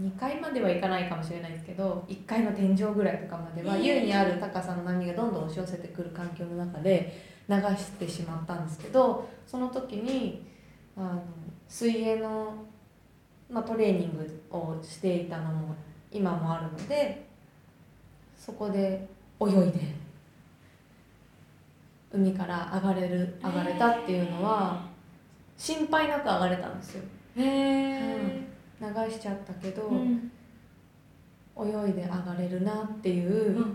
[0.00, 10.46] 2階まではいかないかもしれないですけど1階の天井ぐらいとかまでは優にある高さの波がどんどん押し寄せてくる環境の中で流してしまったんですけどその時に
[10.96, 11.22] あの
[11.68, 12.54] 水泳の
[13.50, 15.74] まあ、トレーニングをしていたのも
[16.12, 17.26] 今もあるので
[18.38, 19.08] そこで
[19.40, 19.80] 泳いで
[22.12, 24.82] 海から上がれる上がれたっていうのは
[25.56, 27.02] 心配なく上がれたんですよ。
[27.36, 28.40] へえ、
[28.80, 30.30] 流しちゃったけど、うん。
[31.58, 33.66] 泳いで上がれるなっていう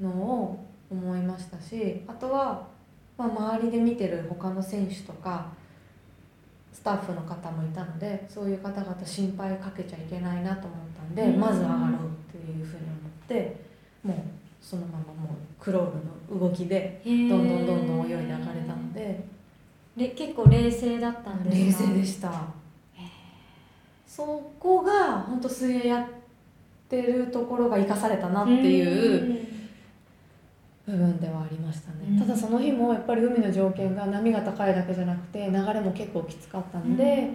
[0.00, 2.66] のを思いましたしあとは、
[3.16, 5.46] まあ、周りで見てる他の選手とか
[6.72, 11.40] スタッフの方もいたのでそういう方々心配かけちゃいけないなと思ったんで、うん。
[11.40, 11.86] まず上がろうっ
[12.32, 13.64] ていうふうに思って
[14.02, 14.16] もう
[14.60, 19.24] そのままもうクロールの動きでどんどんどんどん泳いで上がれたので。
[19.96, 21.84] で結構冷静だったんですか？
[21.84, 22.42] 冷静でした
[24.14, 26.06] そこが本当水泳やっ
[26.88, 29.44] てるところが生かされたなっていう
[30.86, 32.18] 部分ではありましたね、うん。
[32.20, 37.28] ただその日もやっぱり海の条件が波が高いだけじゃなくて流れも結構きつかったので、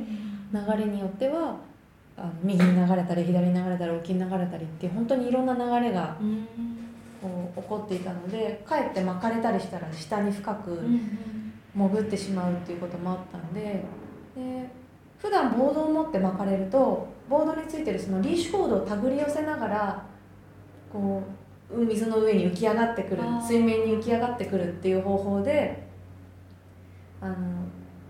[0.54, 1.58] 流れによっては
[2.16, 6.48] あの右に流れたり左に流れたり沖に流れたりっていう本当にいろんな流れがうん。
[7.22, 11.52] こう起こっていたのでかえって巻かれたりしたら下に深くうん。
[11.76, 13.84] 潜ってしまうっていうこともあったので
[14.36, 14.79] で
[15.22, 20.06] 普段ボードを持って巻かれるとボードについてるそのリーシュコードを手繰り寄せながら
[20.92, 21.22] こ
[21.72, 25.88] う水の上に浮き上がってくる水面に浮き上がってくるっていう方法で
[27.22, 27.36] あの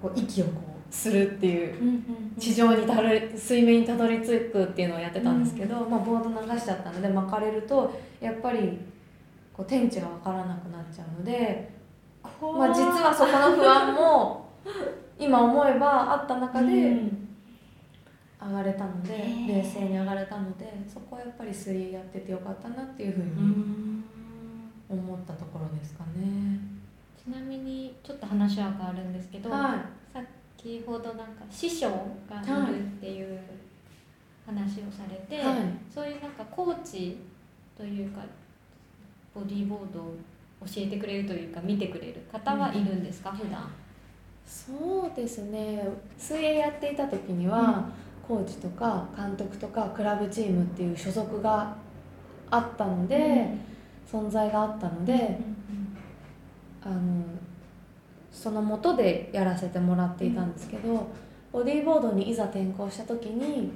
[0.01, 0.51] こう息をこ
[0.89, 2.03] うするっていう
[2.39, 8.79] 地上にたどり水面にたどり着くっていうのをやってたんですけど、まあ、ボード流しちゃったので巻かれるとやっぱり
[9.53, 11.69] こう天地が分からなくなっちゃうので、
[12.41, 14.49] まあ、実はそこの不安も
[15.19, 17.25] 今思えばあった中でうん。
[18.41, 19.17] 上がれたので、
[19.49, 24.03] 冷静に上がれたのでそこはやっぱり水泳やっててよかったなっていうふううにん。
[24.87, 26.57] 思ったところですかね。
[27.21, 31.89] ちなみにちょっと話は変わるんですけど、は先ほどなんか師匠
[32.29, 33.39] がいるっていう
[34.45, 35.57] 話をされて、い、はい。
[35.93, 37.17] そういうなんかコーチ
[37.77, 38.21] というか
[39.35, 40.15] ボディーボードを
[40.65, 43.69] 教えてくれるというか見てくれる方はいるんですか、普段
[44.49, 45.87] そうですね。
[46.17, 47.87] 水泳やっていた時には、
[48.27, 51.75] コーチとか監督とかクラブチームっていう所属が
[52.49, 53.47] あったので、
[54.11, 55.37] 存在があったので、
[56.81, 57.23] あの
[58.31, 61.07] その元でやらせてもらっていたんですけど、
[61.51, 63.71] ボディーボードにいざ転向した時に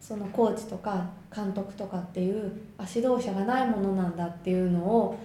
[0.00, 5.18] そのコーチとか監督とかっていうあ指導者がないものなんだっていうのを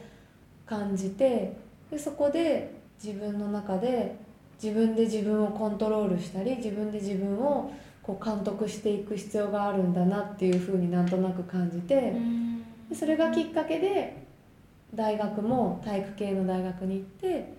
[0.65, 1.55] 感じて
[1.91, 4.16] でそこで自分の中で
[4.62, 7.72] 自分で自分をコントロールしたり自分で自分を
[8.04, 12.14] こう監督していく必要があるんだなっていうふうになんとなく感じて。
[12.92, 14.22] でそれがきっかけで
[14.94, 17.54] 大学も体育系の大学に行って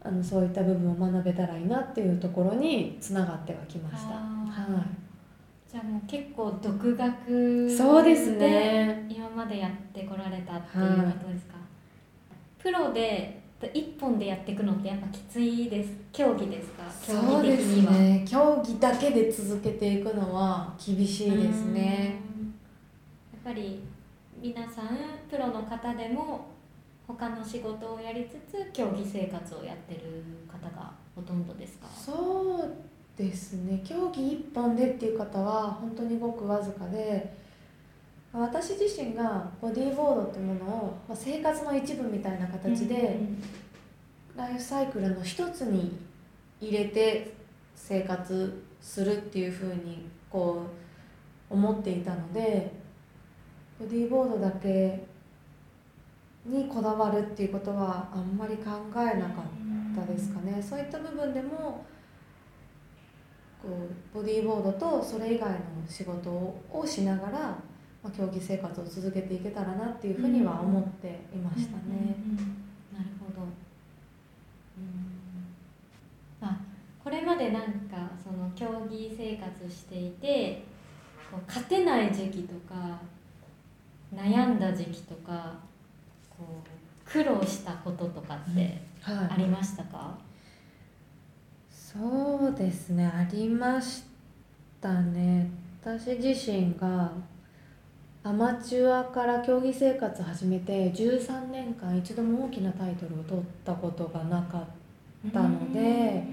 [0.00, 4.14] あのそういった部分を学べたらいいなっていうところにつながってはきました。
[4.14, 4.86] は
[5.70, 9.06] じゃあもう結構独学い、そうですね。
[9.06, 11.56] 今までやってこられたっていうことですか、
[12.58, 18.24] プロで一本でやっていくのってやっぱきついです競技ですか競そう技的ですにはね。
[18.28, 22.20] 競技だけで続けていくのは厳しいですね。
[22.40, 22.54] うん
[23.44, 23.80] やっぱり
[24.40, 24.88] 皆さん
[25.30, 26.46] プロの方でも
[27.06, 31.86] 他の仕事をやりつつ競技生活をやってる方がほとんどですか？
[31.88, 32.74] そう
[33.16, 33.80] ですね。
[33.84, 37.47] 競技一本でっていう方は本当にごくわずかで。
[38.40, 43.18] 私自身がボディーボードってものを、まあ、生活の一部みたいな形で、
[44.36, 45.98] ライフサイクルの一つに
[46.60, 47.34] 入れて
[47.74, 50.62] 生活するっていうふうにこ
[51.50, 52.70] う思っていたので
[53.80, 55.04] ボディーボードだけ
[56.46, 60.62] にこだわるっていうことはあんまり考えなかったですかね。
[60.62, 61.84] そういった部分でも
[63.60, 63.68] こ
[64.14, 67.58] うボディーボードとそれ以外の仕事をしながら、
[68.02, 71.82] まあ、競技生活を続けていけたらなっていうふうには思っていましたね。
[71.88, 73.46] うんうんうんなるほど。
[74.78, 76.46] うん。
[76.48, 76.60] あ
[77.02, 80.64] これまでなんかその競技生活していて
[81.30, 82.98] こう勝てない時期とか
[84.14, 85.54] 悩んだ時期とか
[86.30, 89.16] こう苦労したこととかってはい。
[89.30, 90.18] ありましたか、
[91.70, 93.06] そうですね。
[93.06, 94.02] ありまし
[94.80, 95.50] たね。
[95.80, 97.10] 私自身が
[98.28, 106.24] アマチュアから競技生活始めて13年間一度も大きなタイトルを取ったことがなかったので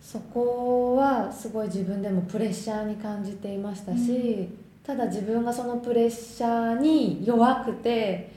[0.00, 4.48] そこはすごい自分でもプレッシャーに感じていましたし、
[4.82, 8.32] ただ自分がそのプレッシャーに弱くて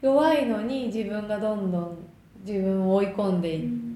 [0.00, 1.98] 弱いのに自分がどんどん
[2.46, 3.86] 自分を追い込んでいって。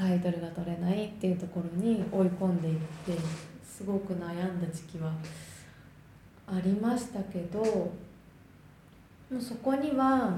[0.00, 3.12] タイトルが取れないっていうところに追い込んでいって
[3.62, 5.12] すごく悩んだ時期は
[6.52, 7.60] ありましたけど
[9.30, 10.36] もそこには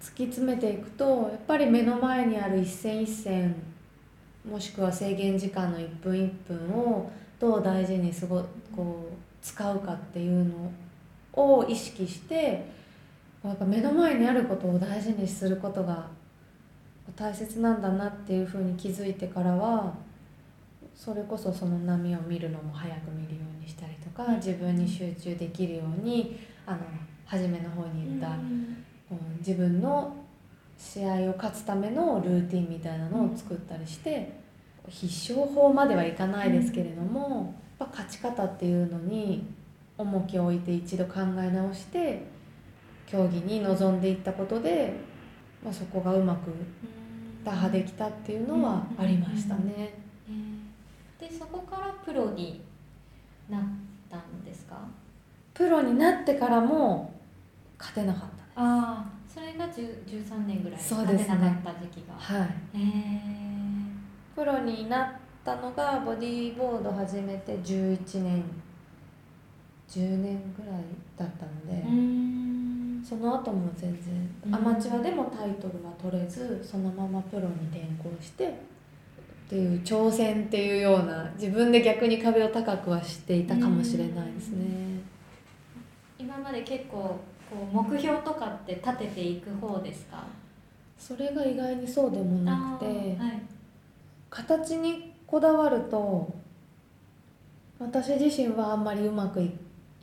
[0.00, 3.54] 突き詰めていくとやっぱり目の前にある一戦一戦
[4.48, 6.30] もしくは制限時間の1分1
[6.68, 8.42] 分をどう大事にすご
[8.74, 10.72] こう使うかっていうの
[11.34, 12.66] を意識して
[13.44, 16.06] やっぱ目の前にあることを大事にすることが
[17.14, 19.94] 大切なんだなっていうふうに気づいてからは
[20.94, 26.78] それこそその波を見るのも早く見るようにしたりか自分に集中できるようにあの
[27.24, 28.36] 初めの方に言った、
[29.08, 30.16] こう自分の
[30.76, 34.32] 試合を勝つためのルーティンみたいなのを作ったりして
[34.88, 39.46] 必勝法まではいかないですけれども、やっぱ勝ち方っていうのに
[39.96, 42.22] 重きを置いて一度考え直して
[43.06, 44.92] 競技に臨んでいったことで、
[45.64, 46.50] まあ、そこがうまく
[47.44, 49.94] 打破できたっていうのはありましたね。
[51.18, 52.62] でそこからプロに
[53.50, 53.62] なっ
[54.10, 54.76] たんですか？
[55.54, 57.12] プロになってからも
[57.78, 58.22] 勝てなかっ
[58.54, 62.14] たああそれが13年ぐらい勝てなかった時期が。
[62.14, 62.48] はい。
[62.48, 63.20] へえ
[64.34, 65.12] プロになっ
[65.44, 68.44] たのがボディーボード始めて11年
[69.88, 70.82] 10年ぐらい
[71.16, 71.82] だったので、
[73.04, 78.60] その後も全然アマチュアでもタイトルは取れずそのままプロに転向して
[79.48, 85.00] っていう挑戦っていうような自分で逆に壁を高くはしていたかもしれないですね。
[86.18, 87.18] 今まで結構こ
[87.72, 90.22] う目標とかって立てていく方ですか？
[90.98, 93.42] それが意外にそうでもなくて、はい、
[94.28, 96.30] 形にこだわると
[97.78, 99.50] 私自身はあんまりうまくい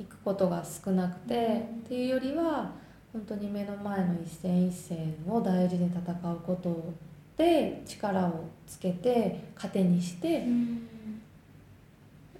[0.03, 1.57] くことが少なくて、うん。
[1.57, 2.71] っていうよりは
[3.13, 6.91] 本当に目の前の一戦一戦を大事に戦うこと
[7.37, 10.87] で力をつけて糧にして、うん。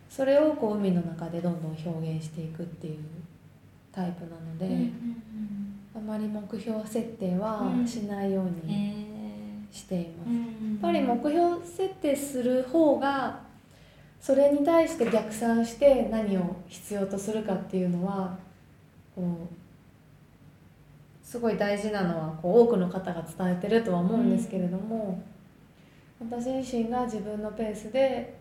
[0.10, 3.00] それをこう海の中でどんどん表現していくっていう
[3.92, 5.22] タイプなので、うんうん
[5.96, 8.74] あまり目標設定はしないよううんに
[9.72, 10.30] へしています。
[10.30, 13.40] ーやっぱり目標設定する方が
[14.20, 18.38] それに対して逆算して何を必要とするかっていうのは
[19.16, 19.65] こう
[21.36, 25.22] すごい大事なのはこう多くの方が伝えてるとは思うんですけれども、
[26.18, 28.40] 私自身が自分のペースで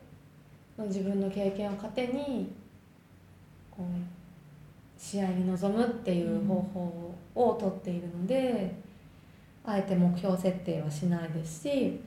[0.78, 2.52] 自分の経験を糧に
[3.70, 8.84] こう試合に臨むっていう方法をとっているので。
[9.66, 11.98] あえて目標設定はしないですし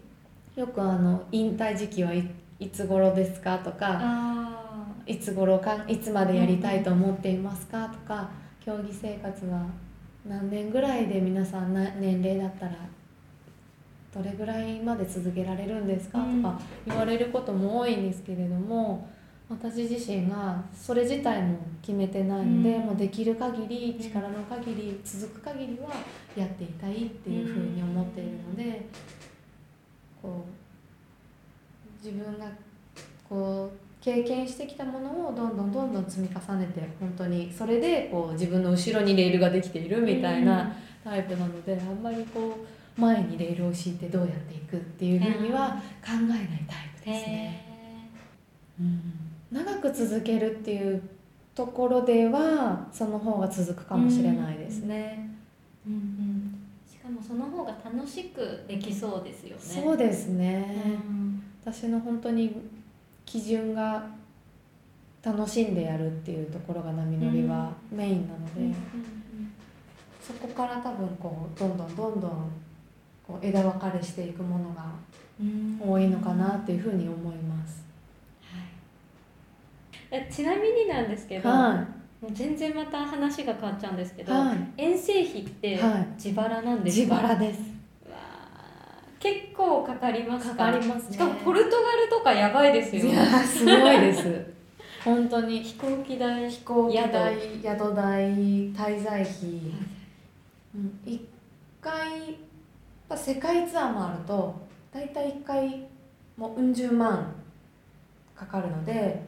[0.56, 2.30] よくあの引退時期はい
[2.60, 8.30] いつ頃ですかとかあいつ頃かいつまでやりたいと思っていますかとか
[8.64, 9.66] 競技生活は
[10.28, 12.73] 何年ぐらいで皆さんな年齢だったら
[14.13, 16.19] どれぐらいまで続けられるんですか？
[16.19, 16.41] うん。
[16.41, 19.09] とか言われることも多いんですけれども
[19.49, 22.86] 私自身がそれ自体も決めてないので、うん。
[22.88, 25.89] もうできる限り力の限り続く限りは
[26.36, 28.86] やっていたいっていうふうに思っているので、
[30.21, 30.45] こ
[32.03, 32.45] う自分が
[33.30, 42.58] こう経験してきたものをどんどんどんどん積み重ねて本当にそれでこう自分の後ろにレールができているみたいなタイプなので、あんまりこ
[42.98, 47.66] う前にレールを敷いてどうやっていくっていうふうには考えないタイプへですね。
[48.80, 49.02] えうん。
[49.52, 51.02] 長く続けるっていう
[51.56, 55.30] ところではその方が続くかもしれないですね。
[55.86, 56.60] うんうん。
[56.89, 59.62] しかもその方が楽しくできそうですよね。
[59.62, 61.43] そうですね、うん。
[61.64, 62.56] 私の本当に
[63.28, 64.03] 基準が
[65.21, 68.73] 楽しんでやるっていうところが波乗りはメインなので、
[70.21, 72.51] そこから多分こうどんどんどんどん
[73.28, 74.86] こう枝分かれしていくものが
[75.39, 75.80] うん。
[75.80, 77.84] 多いのかなっていうふうに思います。
[78.41, 78.63] はい。
[80.09, 81.86] えちなみになんですけど、は
[82.21, 86.07] もう全然また話が変わっちゃうんですけい、ど、は遠征費ってはい。
[86.15, 87.76] 自腹なんい、ですか、自腹です。
[89.34, 90.55] 結構かかりますか？
[90.67, 91.13] かかりますね。
[91.13, 93.05] しかもポルトガルとかやばいですよ。
[93.05, 94.45] いやーすごいです。
[95.03, 95.61] 本当に。
[95.63, 97.63] 飛行機代飛行機代宿
[97.95, 98.73] 代滞
[99.03, 99.49] 在費、
[100.75, 101.19] うん、1
[101.82, 102.36] 回やっ
[103.09, 104.53] ぱ世界ツアーもあると
[104.91, 105.86] 大体1回
[106.36, 107.34] もううん十万
[108.36, 109.23] かかるので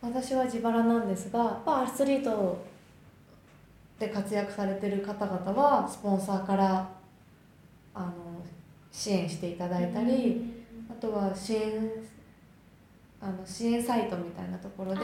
[0.00, 2.64] 私は自腹なんですがやっぱアスリート
[3.98, 6.88] で活躍されてる方々はスポンサーから
[7.94, 8.10] あの
[8.92, 11.90] 支援していただいたり、あとは支援
[13.20, 15.00] あの支援サイトみたいなところで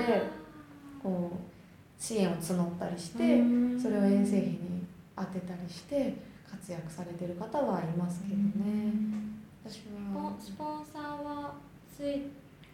[1.03, 3.19] こう支援を募ったりして、
[3.81, 4.87] それを遠征費に
[5.17, 6.15] 当てたりして
[6.49, 8.93] 活躍されてる方はいますけどね。
[9.65, 9.81] 私
[10.13, 11.55] ポはンスポンサーは
[11.97, 12.23] つい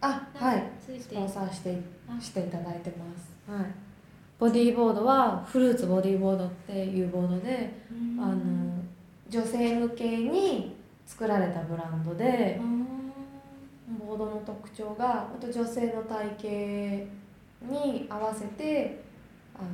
[0.01, 0.63] あはい。
[0.79, 1.81] スポンサーして
[2.21, 3.65] していただいてます、はい、
[4.39, 8.23] ボディーボードはフルーツボディーボードっていうボードで、うん。
[8.23, 8.83] あの
[9.27, 10.75] 女性向けに
[11.05, 12.59] 作られたブランドで
[13.99, 16.47] ボードの特徴があと女性の体型
[17.71, 19.03] に合わせて
[19.55, 19.67] あの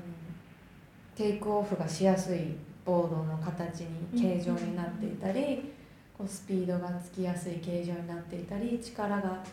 [1.16, 2.56] テイクオフがしやすい
[2.86, 5.72] ボードの形に形状になっていたり、
[6.18, 9.44] こうスピードがつきやすい形状になっていたり力が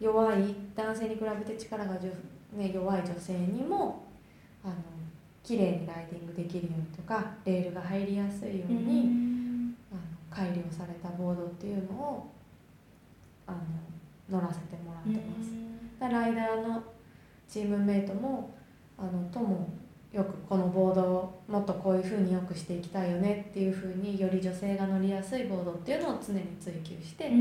[0.00, 4.04] 弱い男性に比べて力がね、弱い女性にも
[4.64, 4.74] あの
[5.42, 9.31] 綺麗にライディングできるようにとかレールが入りやすいように、
[10.34, 12.30] 改良されたボードっていうのを
[13.46, 13.58] あの
[14.38, 16.12] 乗らせてもらってます。
[16.12, 16.82] ライダーの
[17.48, 18.54] チームメイトも
[18.98, 19.68] あのとも
[20.12, 27.32] よくこのボードをもっとこういうふうによくしていきたいよねっていうふうにより女性が乗りやすいボードっていうのを常に追求して考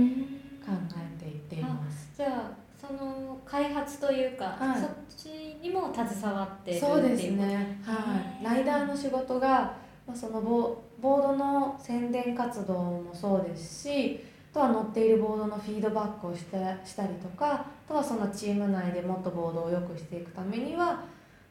[0.96, 2.12] えていっています。
[2.16, 4.82] じゃあその開発というか、はい。
[4.82, 5.26] そっち
[5.62, 8.44] にも携わってるっていうそうですね、へはい、ー。
[8.44, 9.76] ライダーの仕事が、
[10.08, 21.04] まあ、そのボボードの宣伝活動もそうですしあとは乗っているボードのフィードバックをしたしたりとかあとはそのチーム内でもっとボードを良くしていくためには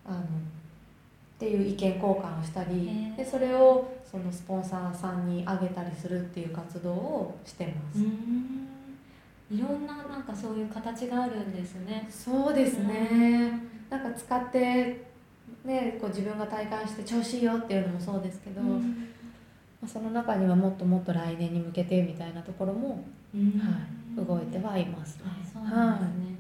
[0.05, 0.23] あのっ
[1.39, 8.01] ていう意見交換をしたりでそれをそのスポンサーさんにあげたりするっていう活動をしてます。
[8.01, 8.69] うん。
[9.51, 12.07] いろんななんかそういう形があるんですね。
[12.11, 13.53] そうですね、
[13.89, 15.05] なんか使って、
[15.65, 18.61] ね、こう自分が体感して調子いいよっていうのもそうですけど、
[19.81, 25.25] まあ、その中にはもっともっと来年に向けてみたいなところも、はい、動いてはいますね。
[25.27, 26.37] あそうなんですね、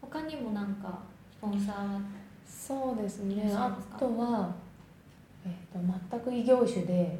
[0.00, 1.00] 他にもなんか
[1.32, 2.00] スポンサーは
[2.46, 4.54] そうですねあとは、
[5.44, 7.18] えー、と全く異業種で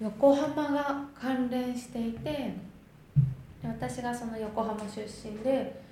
[0.00, 2.54] 横浜が関連していてで
[3.64, 5.82] 私がその横浜出身で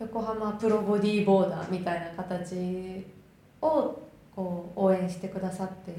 [0.00, 3.04] 横浜プロボディーボーダーみたいな形
[3.62, 4.02] を
[4.34, 5.92] こう応援してくださって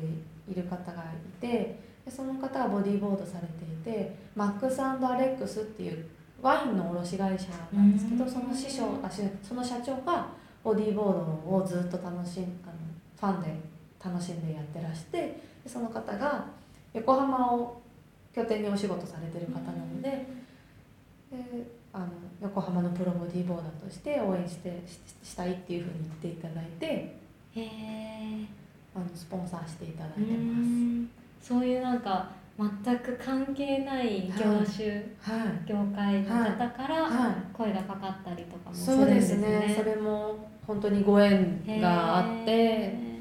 [0.51, 6.05] いる方がいてでその方がボディーボードされていてマックスアレックスっていう
[6.41, 8.31] ワインの卸会社なんですけどうん。
[8.31, 10.27] その師匠あしその社長が
[10.63, 12.73] ボディーボードをずっと楽しんあの
[13.19, 13.55] ファンで
[14.03, 16.45] 楽しんでやってらしてでその方が
[16.93, 17.81] 横浜を
[18.33, 21.37] 拠点にお仕事されてる方なのでで
[21.93, 22.07] あの
[22.41, 24.99] 横浜のプロボディーボーダーとして応援してし
[25.29, 27.17] したいっていうふうに言っていただいてへ
[27.55, 28.45] え
[28.95, 31.09] あのスポンサーしていただういてまん
[31.41, 32.29] そういうなんか
[32.85, 34.83] 全く関係ない業種、す。
[35.21, 39.75] はい業界の方からはい声がかかったりとかもするそうでんですすねね。
[39.77, 43.19] それも本当にご縁があってへ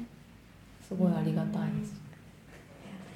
[0.87, 1.99] すごいありがたいです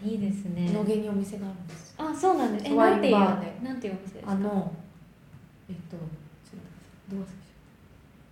[0.04, 0.72] ーいいですね。
[0.72, 2.66] 野毛にお店があるんですあ、そうなんです。
[2.66, 4.32] え、なんていうなんていうお店ですか？
[4.32, 4.74] あの
[5.70, 5.98] えっと
[7.10, 7.30] どう忘れち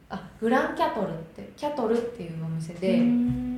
[0.09, 2.97] ゃったあグランキャトルってキャトルっていうお店で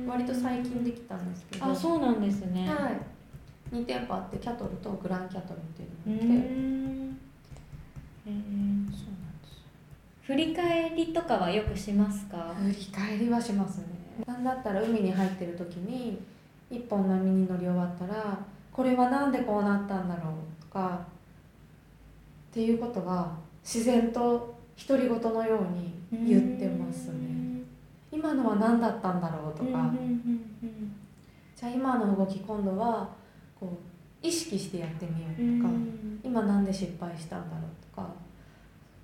[0.06, 1.66] 割と最近できたんですけど。
[1.66, 2.68] あ、そうなんですね。
[2.68, 5.82] はい、2店舗あってキャトルとグランキャトルって。
[6.06, 7.18] ういうのがあって、ん。
[8.26, 9.62] えーそうなんです。
[10.22, 12.54] 振り返りとかはよくしますか？
[12.62, 13.84] 振り返りはしますね。
[14.26, 16.18] なんだったら海に入ってる時に
[16.70, 18.38] 一本波に乗り終わったら
[18.72, 21.00] これはなんでこうなったんだろうとか
[22.50, 24.54] っていうことは自然と
[24.88, 27.55] 独り言のように言ってますね
[28.16, 29.92] 今のは何だったんだろうとか、
[31.54, 33.08] じゃあ今の動き今度は
[33.60, 33.78] こ
[34.22, 36.20] う意識してやってみようとか、うん。
[36.24, 38.08] 今なんで失敗したんだろうとか。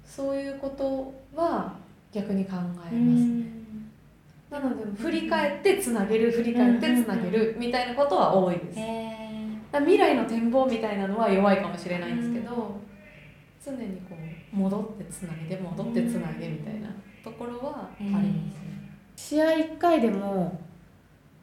[0.05, 1.75] そういうことは
[2.13, 3.91] 逆に考えうます、ん。
[4.51, 8.77] なので振り返ってつなげる振り返ってつなげるみたいなことは多いです、
[9.73, 12.79] だ未来の展望みたいなのは弱いかもしれないんですけど、
[13.65, 14.15] 常にこ
[14.53, 16.89] う戻ってつなげて戻ってつなげみたいな
[17.25, 18.72] ところはありますね、
[19.29, 20.59] 試合1回でも、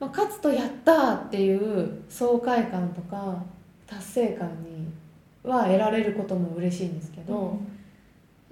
[0.02, 3.42] まあ、勝つとやったーっていう爽快感とか
[3.88, 4.92] 達成感に
[5.44, 7.58] は得られることも嬉しいんですけーど、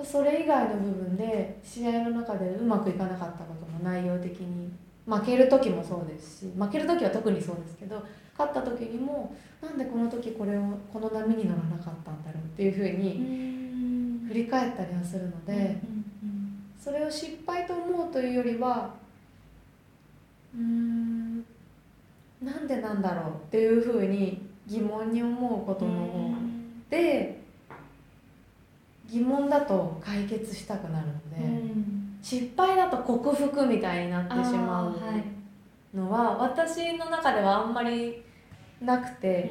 [0.04, 4.72] それ以外の部分で試合の中でうまくいかなかったことも内容的に
[5.06, 8.02] 負ける時もそうですし負ける時は特にそうですけど
[8.38, 10.62] 勝った時にもなんでこの時これを
[10.92, 14.26] この波に乗らなかったんだろうっていうふううにん。
[14.30, 16.64] 振り返ったりはするので、うんうん。
[16.82, 18.94] それを失敗と思うというよりは
[20.58, 21.38] うーん。
[22.44, 26.30] なんでなんだろうっていうふうに疑問に思うことの方
[26.90, 27.40] で
[29.10, 31.44] 疑問だと解決したくなるので。
[31.44, 35.24] うん失敗だと克服みたいになってしまうあーはい
[35.96, 38.22] のは私の中ではあんまり
[38.82, 39.50] なくて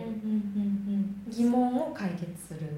[1.31, 2.73] 疑問を解決するっ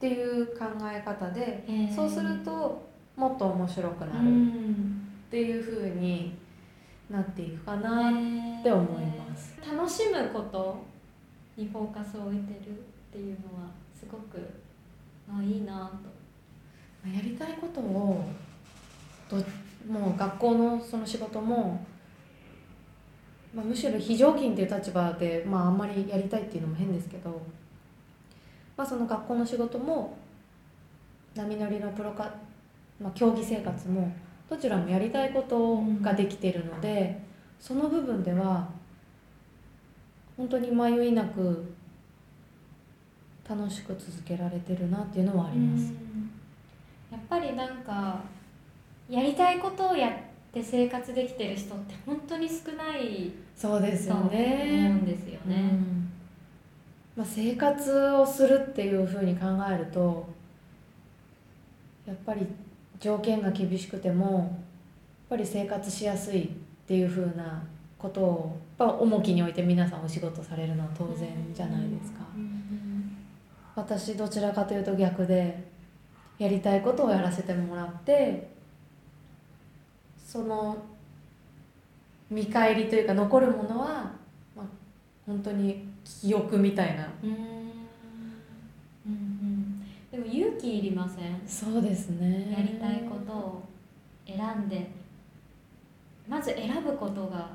[0.00, 1.64] ていう考え方で
[1.94, 2.86] そうすると
[3.16, 6.32] もっと面白くなうるっんていう風に
[7.10, 9.54] なっていくかなって思います。
[9.60, 10.84] 楽しむこと
[11.56, 12.72] にフォーカスを置いてるっ
[13.12, 14.38] ていうのはすごく
[15.28, 18.24] あいいなとやりたいことを
[19.28, 19.36] ど
[19.90, 21.84] もう学校のその仕事も、
[23.54, 27.40] まあ、むしろ非常勤っていう立場で、まあ、あんまりやりたいっていうのも変ですけど、
[28.76, 30.18] まあ、その学校の仕事も
[31.34, 32.34] 波乗りのプロか、
[33.00, 34.12] まあ、競技生活も
[34.48, 37.20] どちらもやりたいことができているので、
[37.58, 38.68] その部分では
[40.36, 41.72] 本当に迷いなく
[43.48, 45.92] 楽しく続けられてるなっていうのはあります。
[47.10, 48.20] やっぱりなんか
[49.08, 50.12] やりたいことをやっ
[50.52, 54.88] て生活できてる人って本当に少ないそうですよと思うね。
[54.90, 55.56] んですよね。
[55.72, 56.10] うん
[57.16, 60.28] まあ、生活をするっていうふうに考えると
[62.06, 62.46] やっぱり
[63.00, 64.48] 条件が厳しくてもやっ
[65.30, 66.48] ぱり生活しやすいっ
[66.86, 67.62] ていうふうな
[67.98, 72.20] ことをやっぱ重きに置いて皆さんお仕事されるのは当然じゃないですか。
[72.36, 72.56] うん
[73.76, 75.62] 私どちらかというと逆で
[76.38, 78.48] やりたいことをやらせてもらって
[80.18, 80.78] その
[82.30, 83.86] 見返りというか残るものは、
[84.56, 84.66] まあ、
[85.26, 87.06] 本当に記憶みたいな
[90.26, 91.40] 勇気いりません？
[91.46, 92.50] そうですね。
[92.56, 93.62] やりたいことを
[94.26, 94.90] 選んで
[96.28, 97.50] まず選ぶことが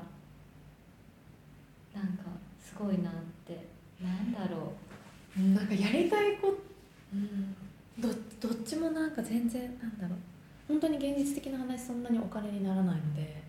[1.94, 2.24] なんか
[2.60, 3.12] すごいなっ
[3.46, 3.66] て
[4.02, 4.72] なんだろ
[5.36, 5.40] う？
[5.40, 6.54] んなんかやりたいこと、
[7.14, 7.54] うん、
[8.00, 8.08] ど
[8.48, 10.18] どっちもなんか全然なんだろう。
[10.68, 13.42] 本当に現実的な話そんなにお金にならないので。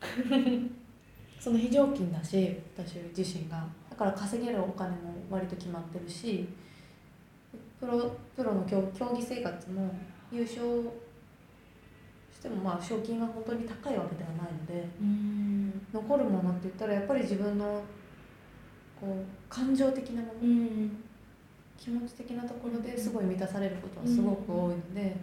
[1.40, 3.66] その非常勤だし私自身が。
[3.90, 6.48] だから稼げるお金も割と決まってるし
[7.80, 9.94] プロプロの競競技生活も
[10.32, 10.62] 優勝
[12.32, 14.88] してもまあ賞金が本当に高いわけではないので
[15.92, 17.82] 残るものって言ったらやっぱり自分の
[19.00, 21.04] こう感情的なものうん。
[21.76, 25.16] 気持ち的なところですごい満たされることはすごく多いので、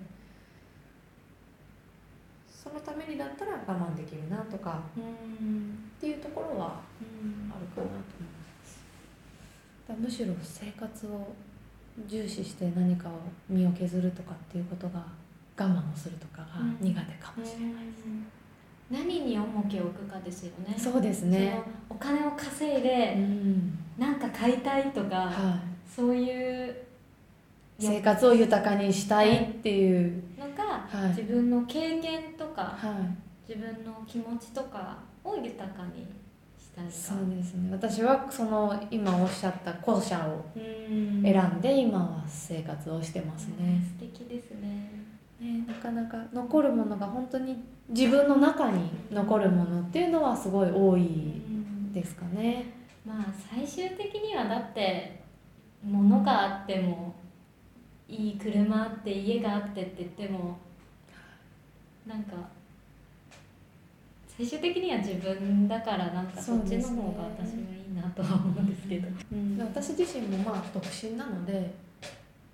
[2.52, 5.00] そのためにだったら我慢できるなとかう
[5.44, 5.92] ん。
[5.98, 7.52] っていうところはうん。
[7.52, 7.92] あるかなと
[9.90, 10.20] 思います。
[10.20, 11.34] むしろ生活を
[12.08, 13.12] 重視して何かを
[13.50, 15.04] 身を削るとかっていうことが
[15.58, 16.48] 我慢をするとかが
[16.80, 17.74] 苦手かもしれない、
[18.90, 20.76] 何に重きを置くかですよね。
[20.78, 21.62] そうですね。
[21.90, 23.78] お金を稼いうでん。
[23.98, 26.76] なんか買いたいとかはそういう
[27.80, 31.10] い、生活を豊かにしたいっていう、のがはい。
[31.10, 33.00] 自分の経験とかは
[33.48, 36.08] い、自分の気持ちとかを豊かに
[36.90, 37.70] そうですね。
[37.72, 41.22] 私はその今おっしゃった後者をうん。
[41.24, 44.90] 選んで今は生活をしてますね,、素敵ですね。
[45.40, 51.42] ねなかなか残るものが本当に自分の中に残るものっていうのはすごい多い
[51.94, 52.66] ですかね。
[53.06, 55.22] まあ最終的にはだって
[55.84, 57.16] 物があっても
[58.08, 60.58] いい車あって家があってって言っても
[62.06, 62.34] なんか
[64.42, 69.08] 最終的には自分だからなんかそっちの方が私はいいなとは思うんですけど。
[69.32, 69.56] うん。
[69.56, 71.72] で私自身もまあ独身なので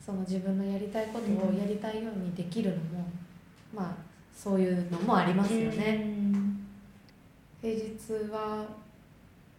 [0.05, 3.07] その自分のやりたいことをやりたいようにできるのも、
[3.73, 3.95] まあ
[4.35, 6.13] そういうのもありますよね。
[7.61, 8.67] 平日は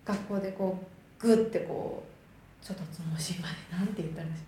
[0.05, 0.79] 学校でこ
[1.23, 2.05] うグッてこ
[2.63, 4.45] うちょっとつもしいまでなんて言ったらいいんでしょ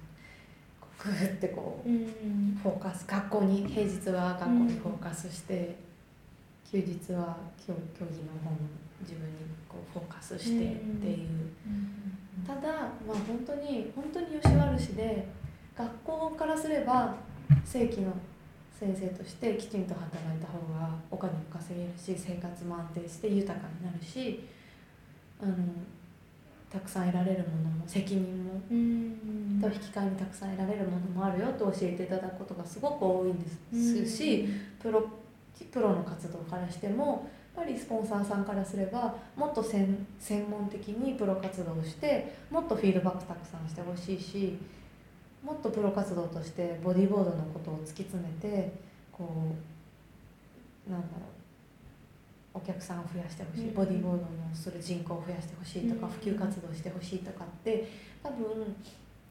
[0.82, 1.02] う。
[1.02, 2.58] こうグッてこううん。
[2.62, 3.06] フォーカス。
[3.06, 5.76] 学校に平日は学校にフォーカスして、
[6.70, 8.68] 休日は競競技の方に
[9.00, 11.28] 自分にこうフォーカスしてっていう、
[12.46, 12.60] ただ
[13.06, 15.26] まあ本当に本当によし悪しで
[15.76, 17.16] 学校からすれば
[17.64, 18.12] 正規の
[18.78, 24.46] 先生としてきちんと働いた方がお金も稼げるし生活も安定して豊かになるし
[25.42, 25.54] あの
[26.70, 34.48] たくさん得られるものも責任もうんと引き換えにたくさん得られるものもあるよと教えていただくことがすごく多いんですし、
[34.80, 35.04] プロ
[35.64, 44.58] プロの活動からしてもやっぱりスポンサーさんからすればもっと専専門的にプロ活動をしてもっとフィードバックたくさんしてほしいし
[45.42, 48.72] もっとプロ活動としてボディーボードのことを突き詰めて
[49.10, 49.54] こ
[50.88, 51.40] うなんだろう
[52.52, 53.74] お客さんを増やしてほしい、うん。
[53.74, 56.12] ボディーボードのする人口を増やしてほしいとか、うん。
[56.12, 57.88] 普及活動してほしいとかって
[58.22, 58.74] 多分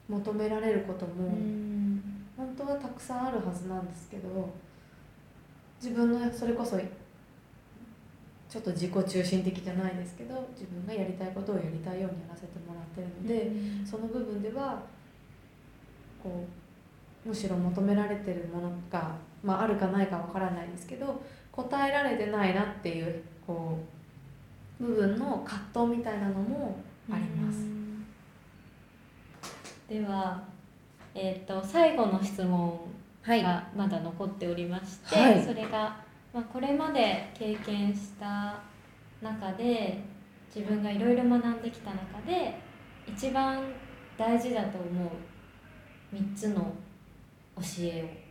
[0.08, 2.02] 求められることも、うん。
[2.36, 4.48] 本当はたくさんあるはずなんですけど
[5.82, 13.50] 自分のそれこそちょっと自己中心的じゃないですけど自分がやりたいことをやりたいようにやらせてもらってるので、
[13.88, 14.82] その部分では
[16.22, 16.44] こ
[17.24, 21.22] うむしろ求められてるものが、まあ、あるかないかわからないですけど
[21.52, 23.78] 答えられてないなっていうこ
[24.80, 26.76] う部分の葛藤みたいなのも
[27.10, 27.58] あります。
[29.88, 30.42] では、
[31.14, 32.80] えーと、最後の質問
[33.26, 35.96] がまだ残っておりまして、はい、それが、
[36.32, 38.60] まあ、これまで経験した
[39.22, 39.98] 中で
[40.54, 42.58] 自分がいろいろ学んできた中で
[43.06, 43.62] 一番
[44.16, 45.06] 大事だと思
[46.12, 46.72] う3つの
[47.56, 48.26] 教え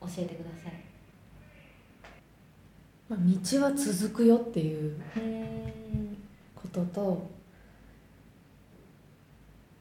[0.00, 0.72] を教えてください。
[3.08, 5.00] まあ、道は続くよっていう
[6.54, 7.26] ことと、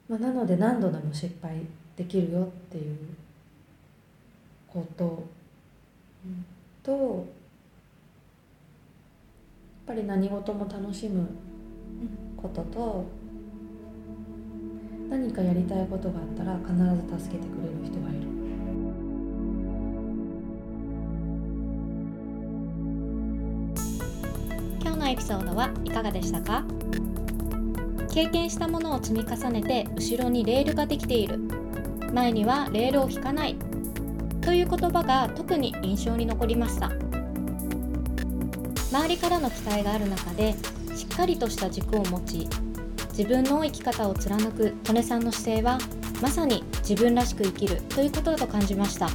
[0.07, 1.61] まあ、なので何度でも失敗
[1.97, 2.97] できるよっていう
[4.77, 5.23] こと
[6.83, 7.25] と、やっ
[9.87, 11.27] ぱり何事も楽しむ
[12.35, 13.05] ことと、
[15.09, 18.27] 何かやりたいことがあったら必ず助けてくれる人がいる。
[24.81, 26.63] 今日のエピソードはいかがでしたか？
[28.09, 31.39] 経験したものを積み重ねて後ろにレールができている。
[32.13, 33.55] 前にはレールを引かない。
[34.47, 36.89] という言葉が特に印象に残りました。
[38.89, 40.53] 周りからの期待がある中で
[40.95, 42.47] しっかりとした軸を持ち
[43.09, 45.77] 自分の生き方を貫く利根さんの姿勢は
[46.21, 49.09] まさに自分らしく生きるということだと感じました。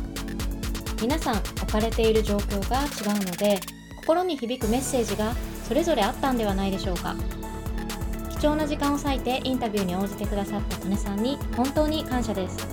[1.01, 3.59] 皆さん置かれている状況が違うので
[4.01, 5.33] 心に響くメッセージが
[5.67, 7.17] それぞれあったんではないでしょうか。
[8.39, 12.72] 貴重な時間を割いてインタビューに応じてくださった利根さんに本当に感謝です。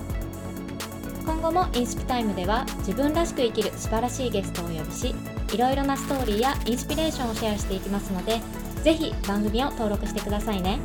[1.40, 5.14] 今後もインスピタイムでは自分らしく生きる素晴らしいゲストをお呼びし
[5.54, 8.42] いろいろなストーリーやインスピレーションをシェアしていきますので
[8.82, 10.78] ぜひ番組を登録してくださいね。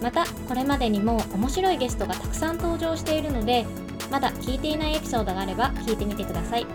[0.00, 3.66] またこれまでにも面白いゲストがたくさん登場しているので
[4.10, 6.66] まだ聞いていないエピソードがあれば聞いてみてください。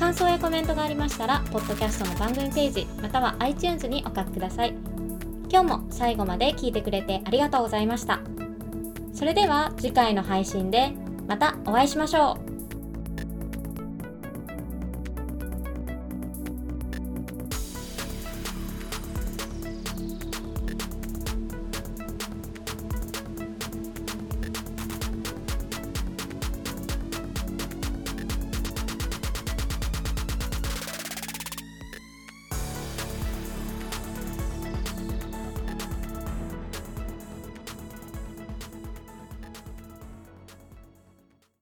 [0.00, 4.74] 感想やコメントがありましたらポッドキャストの番組ページまたは iTunes にお書きください。
[5.48, 8.18] 今日も最後まで聞いてくれてありがとうございました。
[9.14, 10.96] それでは次回の配信で
[11.26, 12.51] またお会いしましょう。